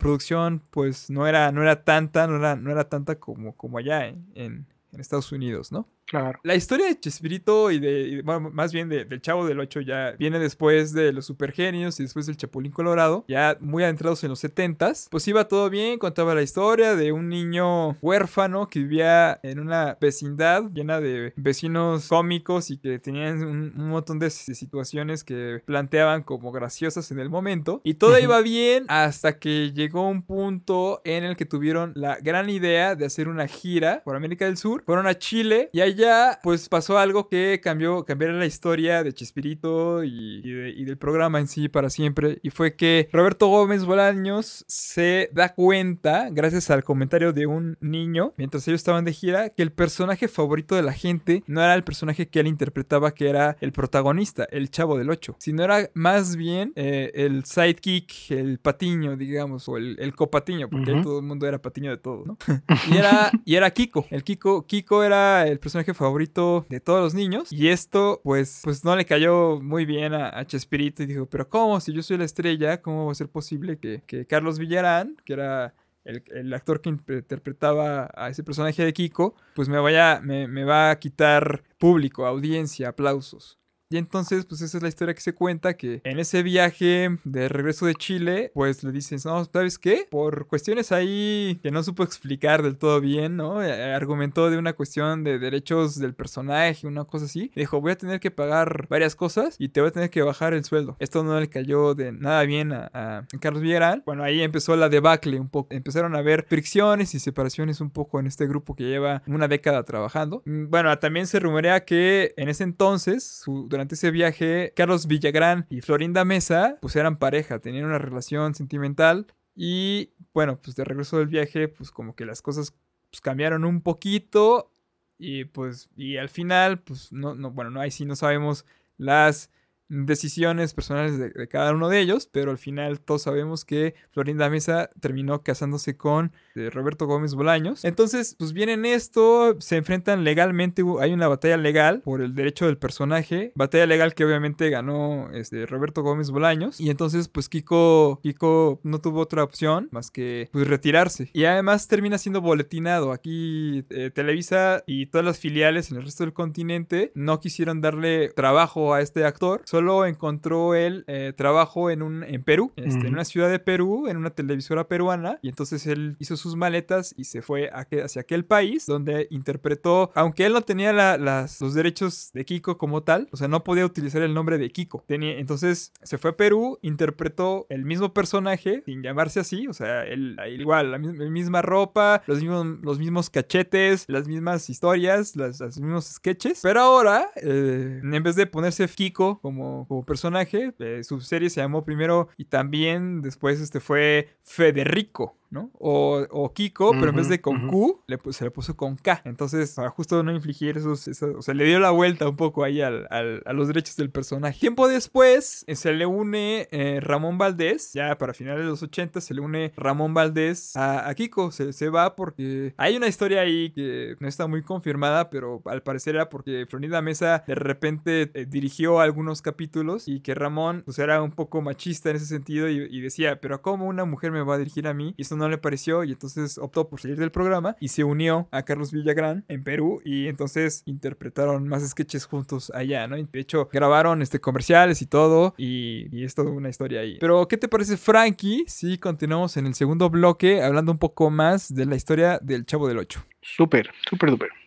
producción 0.00 0.60
pues 0.70 1.08
no 1.08 1.28
era, 1.28 1.52
no 1.52 1.62
era 1.62 1.84
tanta, 1.84 2.26
no 2.26 2.38
era, 2.38 2.56
no 2.56 2.72
era 2.72 2.88
tanta 2.88 3.20
como, 3.20 3.56
como 3.56 3.78
allá 3.78 4.08
en, 4.08 4.26
en 4.34 4.66
Estados 5.00 5.30
Unidos, 5.30 5.70
¿no? 5.70 5.88
Claro. 6.06 6.38
La 6.44 6.54
historia 6.54 6.86
de 6.86 6.98
Chespirito 6.98 7.70
y 7.70 7.80
de, 7.80 8.22
bueno, 8.24 8.50
más 8.52 8.72
bien 8.72 8.88
del 8.88 9.20
Chavo 9.20 9.44
del 9.44 9.58
8 9.58 9.80
ya 9.80 10.12
viene 10.18 10.38
después 10.38 10.92
de 10.92 11.12
los 11.12 11.26
Supergenios 11.26 11.98
y 11.98 12.04
después 12.04 12.26
del 12.26 12.36
Chapulín 12.36 12.70
Colorado, 12.70 13.24
ya 13.26 13.56
muy 13.60 13.82
adentrados 13.82 14.22
en 14.22 14.30
los 14.30 14.42
70s. 14.42 15.08
Pues 15.10 15.26
iba 15.26 15.48
todo 15.48 15.68
bien, 15.68 15.98
contaba 15.98 16.34
la 16.34 16.42
historia 16.42 16.94
de 16.94 17.10
un 17.10 17.28
niño 17.28 17.96
huérfano 18.00 18.68
que 18.68 18.80
vivía 18.80 19.40
en 19.42 19.58
una 19.58 19.98
vecindad 20.00 20.70
llena 20.72 21.00
de 21.00 21.32
vecinos 21.36 22.06
cómicos 22.08 22.70
y 22.70 22.78
que 22.78 23.00
tenían 23.00 23.42
un, 23.42 23.72
montón 23.76 24.18
de 24.18 24.30
situaciones 24.30 25.24
que 25.24 25.62
planteaban 25.64 26.22
como 26.22 26.52
graciosas 26.52 27.10
en 27.10 27.18
el 27.18 27.30
momento. 27.30 27.80
Y 27.82 27.94
todo 27.94 28.18
iba 28.18 28.40
bien 28.42 28.84
hasta 28.88 29.38
que 29.38 29.72
llegó 29.72 30.08
un 30.08 30.22
punto 30.22 31.00
en 31.04 31.24
el 31.24 31.36
que 31.36 31.46
tuvieron 31.46 31.92
la 31.96 32.18
gran 32.20 32.48
idea 32.48 32.94
de 32.94 33.06
hacer 33.06 33.28
una 33.28 33.48
gira 33.48 34.02
por 34.04 34.14
América 34.14 34.44
del 34.44 34.56
Sur. 34.56 34.84
Fueron 34.86 35.06
a 35.06 35.18
Chile 35.18 35.70
y 35.72 35.80
ahí 35.80 35.95
ya, 35.96 36.38
pues 36.42 36.68
pasó 36.68 36.98
algo 36.98 37.28
que 37.28 37.60
cambió, 37.62 38.04
cambió 38.04 38.30
la 38.30 38.46
historia 38.46 39.02
de 39.02 39.12
Chespirito 39.12 40.04
y, 40.04 40.84
del 40.84 40.98
programa 40.98 41.40
en 41.40 41.48
sí 41.48 41.68
para 41.68 41.90
siempre. 41.90 42.38
Y 42.42 42.50
fue 42.50 42.76
que 42.76 43.08
Roberto 43.12 43.48
Gómez 43.48 43.84
Bolaños 43.84 44.64
se 44.68 45.30
da 45.32 45.54
cuenta, 45.54 46.28
gracias 46.30 46.70
al 46.70 46.84
comentario 46.84 47.32
de 47.32 47.46
un 47.46 47.76
niño, 47.80 48.34
mientras 48.36 48.66
ellos 48.68 48.80
estaban 48.80 49.04
de 49.04 49.12
gira, 49.12 49.50
que 49.50 49.62
el 49.62 49.72
personaje 49.72 50.28
favorito 50.28 50.76
de 50.76 50.82
la 50.82 50.92
gente 50.92 51.42
no 51.46 51.62
era 51.62 51.74
el 51.74 51.82
personaje 51.82 52.28
que 52.28 52.40
él 52.40 52.46
interpretaba, 52.46 53.12
que 53.12 53.28
era 53.28 53.56
el 53.60 53.72
protagonista, 53.72 54.46
el 54.50 54.70
chavo 54.70 54.98
del 54.98 55.10
8, 55.10 55.36
sino 55.38 55.64
era 55.64 55.90
más 55.94 56.36
bien 56.36 56.72
eh, 56.76 57.10
el 57.14 57.44
sidekick, 57.44 58.30
el 58.30 58.58
patiño, 58.58 59.16
digamos, 59.16 59.68
o 59.68 59.76
el, 59.76 60.14
copatiño, 60.14 60.68
porque 60.68 61.00
todo 61.02 61.18
el 61.18 61.24
mundo 61.24 61.46
era 61.46 61.60
patiño 61.60 61.90
de 61.90 61.96
todo, 61.96 62.24
¿no? 62.24 62.38
y, 62.90 62.96
era, 62.96 63.30
y 63.44 63.54
era 63.56 63.70
Kiko. 63.70 64.06
El 64.10 64.24
Kiko, 64.24 64.66
Kiko 64.66 65.02
era 65.02 65.46
el 65.46 65.58
personaje 65.58 65.85
favorito 65.94 66.66
de 66.68 66.80
todos 66.80 67.00
los 67.00 67.14
niños. 67.14 67.52
Y 67.52 67.68
esto, 67.68 68.20
pues, 68.24 68.60
pues 68.64 68.84
no 68.84 68.96
le 68.96 69.04
cayó 69.04 69.60
muy 69.60 69.84
bien 69.84 70.14
a, 70.14 70.44
Chespirito 70.46 71.02
y 71.02 71.06
dijo, 71.06 71.26
pero 71.26 71.48
¿cómo? 71.48 71.80
Si 71.80 71.92
yo 71.92 72.02
soy 72.02 72.18
la 72.18 72.24
estrella, 72.24 72.80
¿cómo 72.80 73.06
va 73.06 73.12
a 73.12 73.14
ser 73.14 73.28
posible 73.28 73.78
que, 73.78 74.26
Carlos 74.26 74.58
Villarán, 74.58 75.16
que 75.24 75.32
era 75.32 75.74
el, 76.04 76.52
actor 76.54 76.80
que 76.80 76.90
interpretaba 76.90 78.10
a 78.14 78.28
ese 78.28 78.44
personaje 78.44 78.84
de 78.84 78.92
Kiko, 78.92 79.34
pues 79.54 79.68
me 79.68 79.78
vaya, 79.78 80.20
me, 80.22 80.46
me 80.46 80.64
va 80.64 80.90
a 80.90 80.98
quitar 80.98 81.64
público, 81.78 82.26
audiencia, 82.26 82.88
aplausos. 82.90 83.58
Y 83.88 83.98
entonces, 83.98 84.44
pues 84.46 84.62
esa 84.62 84.78
es 84.78 84.82
la 84.82 84.88
historia 84.88 85.14
que 85.14 85.20
se 85.20 85.32
cuenta, 85.32 85.74
que 85.74 86.00
en 86.02 86.18
ese 86.18 86.42
viaje 86.42 87.18
de 87.22 87.48
regreso 87.48 87.86
de 87.86 87.94
Chile, 87.94 88.50
pues 88.52 88.82
le 88.82 88.90
dicen, 88.90 89.18
no, 89.24 89.44
¿sabes 89.44 89.78
qué? 89.78 90.08
Por 90.10 90.48
cuestiones 90.48 90.90
ahí 90.90 91.60
que 91.62 91.70
no 91.70 91.84
supo 91.84 92.02
explicar 92.02 92.64
del 92.64 92.78
todo 92.78 93.00
bien, 93.00 93.36
¿no? 93.36 93.62
Eh, 93.62 93.94
argumentó 93.94 94.50
de 94.50 94.58
una 94.58 94.72
cuestión 94.72 95.22
de 95.22 95.38
derechos 95.38 96.00
del 96.00 96.14
personaje, 96.14 96.86
una 96.86 97.04
cosa 97.04 97.26
así. 97.26 97.52
Dijo, 97.54 97.80
voy 97.80 97.92
a 97.92 97.96
tener 97.96 98.18
que 98.18 98.32
pagar 98.32 98.88
varias 98.88 99.14
cosas 99.14 99.54
y 99.60 99.68
te 99.68 99.80
voy 99.80 99.90
a 99.90 99.92
tener 99.92 100.10
que 100.10 100.22
bajar 100.22 100.52
el 100.52 100.64
sueldo. 100.64 100.96
Esto 100.98 101.22
no 101.22 101.38
le 101.38 101.48
cayó 101.48 101.94
de 101.94 102.10
nada 102.10 102.42
bien 102.42 102.72
a, 102.72 103.26
Carlos 103.40 103.62
Villarán. 103.62 104.02
Bueno, 104.04 104.24
ahí 104.24 104.42
empezó 104.42 104.74
la 104.74 104.88
debacle 104.88 105.38
un 105.38 105.48
poco. 105.48 105.68
Empezaron 105.72 106.16
a 106.16 106.18
haber 106.18 106.44
fricciones 106.48 107.14
y 107.14 107.20
separaciones 107.20 107.80
un 107.80 107.90
poco 107.90 108.18
en 108.18 108.26
este 108.26 108.48
grupo 108.48 108.74
que 108.74 108.82
lleva 108.82 109.22
una 109.28 109.46
década 109.46 109.84
trabajando. 109.84 110.42
Mm, 110.44 110.70
bueno, 110.70 110.98
también 110.98 111.28
se 111.28 111.38
rumorea 111.38 111.84
que 111.84 112.34
en 112.36 112.48
ese 112.48 112.64
entonces, 112.64 113.22
su 113.22 113.68
durante 113.76 113.94
ese 113.94 114.10
viaje, 114.10 114.72
Carlos 114.74 115.06
Villagrán 115.06 115.66
y 115.68 115.82
Florinda 115.82 116.24
Mesa, 116.24 116.78
pues 116.80 116.96
eran 116.96 117.18
pareja, 117.18 117.58
tenían 117.58 117.84
una 117.84 117.98
relación 117.98 118.54
sentimental. 118.54 119.26
Y 119.54 120.12
bueno, 120.32 120.58
pues 120.62 120.76
de 120.76 120.84
regreso 120.84 121.18
del 121.18 121.28
viaje, 121.28 121.68
pues 121.68 121.90
como 121.90 122.14
que 122.14 122.24
las 122.24 122.40
cosas 122.40 122.74
pues, 123.10 123.20
cambiaron 123.20 123.66
un 123.66 123.82
poquito. 123.82 124.72
Y 125.18 125.44
pues, 125.44 125.90
y 125.94 126.16
al 126.16 126.30
final, 126.30 126.78
pues 126.80 127.12
no, 127.12 127.34
no, 127.34 127.50
bueno, 127.50 127.70
no, 127.70 127.80
ahí 127.80 127.90
sí 127.90 128.06
no 128.06 128.16
sabemos 128.16 128.64
las 128.96 129.50
decisiones 129.88 130.74
personales 130.74 131.18
de, 131.18 131.48
cada 131.48 131.72
uno 131.72 131.88
de 131.88 132.00
ellos, 132.00 132.28
pero 132.30 132.50
al 132.50 132.58
final 132.58 133.00
todos 133.00 133.22
sabemos 133.22 133.64
que 133.64 133.94
Florinda 134.10 134.50
Mesa 134.50 134.90
terminó 135.00 135.42
casándose 135.42 135.96
con 135.96 136.32
eh, 136.54 136.70
Roberto 136.70 137.06
Gómez 137.06 137.34
Bolaños. 137.34 137.84
Entonces, 137.84 138.36
pues 138.38 138.52
vienen 138.52 138.84
esto, 138.84 139.56
se 139.60 139.76
enfrentan 139.76 140.24
legalmente, 140.24 140.82
hay 141.00 141.12
una 141.12 141.28
batalla 141.28 141.56
legal 141.56 142.00
por 142.02 142.20
el 142.20 142.34
derecho 142.34 142.66
del 142.66 142.78
personaje, 142.78 143.52
batalla 143.54 143.86
legal 143.86 144.14
que 144.14 144.24
obviamente 144.24 144.70
ganó 144.70 145.30
este, 145.32 145.66
Roberto 145.66 146.02
Gómez 146.02 146.30
Bolaños, 146.30 146.80
y 146.80 146.90
entonces 146.90 147.28
pues 147.28 147.48
Kiko, 147.48 148.20
Kiko 148.22 148.80
no 148.82 149.00
tuvo 149.00 149.20
otra 149.20 149.42
opción 149.42 149.88
más 149.92 150.10
que 150.10 150.48
pues 150.52 150.66
retirarse. 150.66 151.30
Y 151.32 151.44
además 151.44 151.88
termina 151.88 152.18
siendo 152.18 152.40
boletinado. 152.40 153.12
Aquí 153.12 153.84
eh, 153.90 154.10
Televisa 154.12 154.82
y 154.86 155.06
todas 155.06 155.24
las 155.24 155.38
filiales 155.38 155.90
en 155.90 155.98
el 155.98 156.04
resto 156.04 156.24
del 156.24 156.32
continente 156.32 157.12
no 157.14 157.40
quisieron 157.40 157.80
darle 157.80 158.30
trabajo 158.30 158.94
a 158.94 159.00
este 159.00 159.24
actor, 159.24 159.62
solo 159.76 160.06
encontró 160.06 160.74
él 160.74 161.04
eh, 161.06 161.34
trabajo 161.36 161.90
en, 161.90 162.00
un, 162.00 162.24
en 162.24 162.42
Perú, 162.42 162.72
este, 162.76 163.08
en 163.08 163.12
una 163.12 163.26
ciudad 163.26 163.50
de 163.50 163.58
Perú, 163.58 164.08
en 164.08 164.16
una 164.16 164.30
televisora 164.30 164.88
peruana, 164.88 165.38
y 165.42 165.50
entonces 165.50 165.86
él 165.86 166.16
hizo 166.18 166.38
sus 166.38 166.56
maletas 166.56 167.14
y 167.18 167.24
se 167.24 167.42
fue 167.42 167.70
hacia 167.70 168.22
aquel 168.22 168.46
país 168.46 168.86
donde 168.86 169.28
interpretó, 169.30 170.12
aunque 170.14 170.46
él 170.46 170.54
no 170.54 170.62
tenía 170.62 170.94
las, 170.94 171.60
los 171.60 171.74
derechos 171.74 172.30
de 172.32 172.46
Kiko 172.46 172.78
como 172.78 173.02
tal, 173.02 173.28
o 173.32 173.36
sea, 173.36 173.48
no 173.48 173.64
podía 173.64 173.84
utilizar 173.84 174.22
el 174.22 174.32
nombre 174.32 174.56
de 174.56 174.70
Kiko. 174.70 175.04
Tenía, 175.06 175.38
entonces 175.38 175.92
se 176.02 176.16
fue 176.16 176.30
a 176.30 176.36
Perú, 176.38 176.78
interpretó 176.80 177.66
el 177.68 177.84
mismo 177.84 178.14
personaje, 178.14 178.82
sin 178.86 179.02
llamarse 179.02 179.40
así, 179.40 179.68
o 179.68 179.74
sea, 179.74 180.06
él, 180.06 180.38
igual, 180.58 180.90
la, 180.92 180.98
misma 180.98 181.60
ropa, 181.60 182.22
los 182.26 182.40
mismos, 182.40 182.66
los 182.80 182.98
mismos 182.98 183.28
cachetes, 183.28 184.06
las 184.08 184.26
mismas 184.26 184.70
historias, 184.70 185.36
los 185.36 185.60
mismos 185.60 186.06
sketches, 186.06 186.60
pero 186.62 186.80
ahora, 186.80 187.28
eh, 187.36 188.00
en 188.02 188.22
vez 188.22 188.36
de 188.36 188.46
ponerse 188.46 188.86
Kiko 188.88 189.38
como 189.40 189.65
como, 189.88 190.04
personaje. 190.04 190.72
Eh, 190.78 191.02
su 191.04 191.20
serie 191.20 191.50
se 191.50 191.60
llamó 191.60 191.84
primero 191.84 192.28
y 192.36 192.46
también 192.46 193.22
después 193.22 193.60
este 193.60 193.80
fue 193.80 194.36
Federico. 194.42 195.36
¿No? 195.50 195.70
O, 195.74 196.52
Kiko, 196.54 196.92
pero 196.92 197.10
en 197.10 197.16
vez 197.16 197.28
de 197.28 197.40
con 197.40 197.68
Q, 197.68 198.02
le, 198.06 198.18
se 198.30 198.44
le 198.44 198.50
puso 198.50 198.76
con 198.76 198.96
K. 198.96 199.22
Entonces, 199.24 199.74
para 199.74 199.90
justo 199.90 200.22
no 200.22 200.32
infligir 200.32 200.76
esos, 200.76 201.06
o 201.22 201.42
sea, 201.42 201.54
le 201.54 201.64
dio 201.64 201.80
la 201.80 201.90
vuelta 201.90 202.28
un 202.28 202.36
poco 202.36 202.64
ahí 202.64 202.80
al, 202.80 203.06
a 203.10 203.52
los 203.52 203.68
derechos 203.68 203.96
del 203.96 204.10
personaje. 204.10 204.58
Tiempo 204.58 204.88
después, 204.88 205.64
eh, 205.66 205.76
se 205.76 205.92
le 205.92 206.06
une 206.06 206.68
eh, 206.70 207.00
Ramón 207.00 207.38
Valdés, 207.38 207.92
ya 207.92 208.16
para 208.18 208.34
finales 208.34 208.64
de 208.64 208.70
los 208.70 208.82
80, 208.82 209.20
se 209.20 209.34
le 209.34 209.40
une 209.40 209.72
Ramón 209.76 210.14
Valdés 210.14 210.76
a, 210.76 211.12
Kiko. 211.14 211.50
Se, 211.50 211.72
se, 211.72 211.88
va 211.88 212.16
porque 212.16 212.74
hay 212.76 212.96
una 212.96 213.06
historia 213.06 213.42
ahí 213.42 213.70
que 213.70 214.16
no 214.20 214.28
está 214.28 214.46
muy 214.46 214.62
confirmada, 214.62 215.30
pero 215.30 215.62
al 215.66 215.82
parecer 215.82 216.16
era 216.16 216.28
porque 216.28 216.66
Florida 216.68 217.02
Mesa 217.02 217.44
de 217.46 217.54
repente 217.54 218.30
eh, 218.34 218.46
dirigió 218.46 219.00
algunos 219.00 219.42
capítulos 219.42 220.08
y 220.08 220.20
que 220.20 220.34
Ramón, 220.34 220.82
pues 220.84 220.98
era 220.98 221.22
un 221.22 221.32
poco 221.32 221.62
machista 221.62 222.10
en 222.10 222.16
ese 222.16 222.26
sentido 222.26 222.68
y, 222.68 223.00
decía, 223.00 223.40
pero 223.40 223.62
¿cómo 223.62 223.86
una 223.86 224.04
mujer 224.04 224.32
me 224.32 224.42
va 224.42 224.54
a 224.54 224.58
dirigir 224.58 224.88
a 224.88 224.94
mí? 224.94 225.14
Y 225.16 225.22
eso 225.22 225.35
no 225.36 225.48
le 225.48 225.58
pareció 225.58 226.04
y 226.04 226.12
entonces 226.12 226.58
optó 226.58 226.88
por 226.88 227.00
salir 227.00 227.16
del 227.18 227.30
programa 227.30 227.76
y 227.80 227.88
se 227.88 228.04
unió 228.04 228.48
a 228.50 228.62
Carlos 228.62 228.92
Villagrán 228.92 229.44
en 229.48 229.62
Perú 229.62 230.00
y 230.04 230.28
entonces 230.28 230.82
interpretaron 230.86 231.68
más 231.68 231.86
sketches 231.88 232.26
juntos 232.26 232.72
allá, 232.74 233.06
¿no? 233.06 233.16
De 233.16 233.40
hecho, 233.40 233.68
grabaron 233.72 234.22
este, 234.22 234.40
comerciales 234.40 235.02
y 235.02 235.06
todo 235.06 235.54
y, 235.56 236.08
y 236.10 236.24
es 236.24 236.34
toda 236.34 236.50
una 236.50 236.68
historia 236.68 237.00
ahí. 237.00 237.18
Pero, 237.20 237.46
¿qué 237.48 237.56
te 237.56 237.68
parece, 237.68 237.96
Frankie? 237.96 238.64
Si 238.66 238.98
continuamos 238.98 239.56
en 239.56 239.66
el 239.66 239.74
segundo 239.74 240.10
bloque 240.10 240.62
hablando 240.62 240.92
un 240.92 240.98
poco 240.98 241.30
más 241.30 241.74
de 241.74 241.86
la 241.86 241.96
historia 241.96 242.38
del 242.42 242.66
Chavo 242.66 242.88
del 242.88 242.98
Ocho. 242.98 243.24
Súper, 243.40 243.90
súper, 244.08 244.30
súper. 244.30 244.65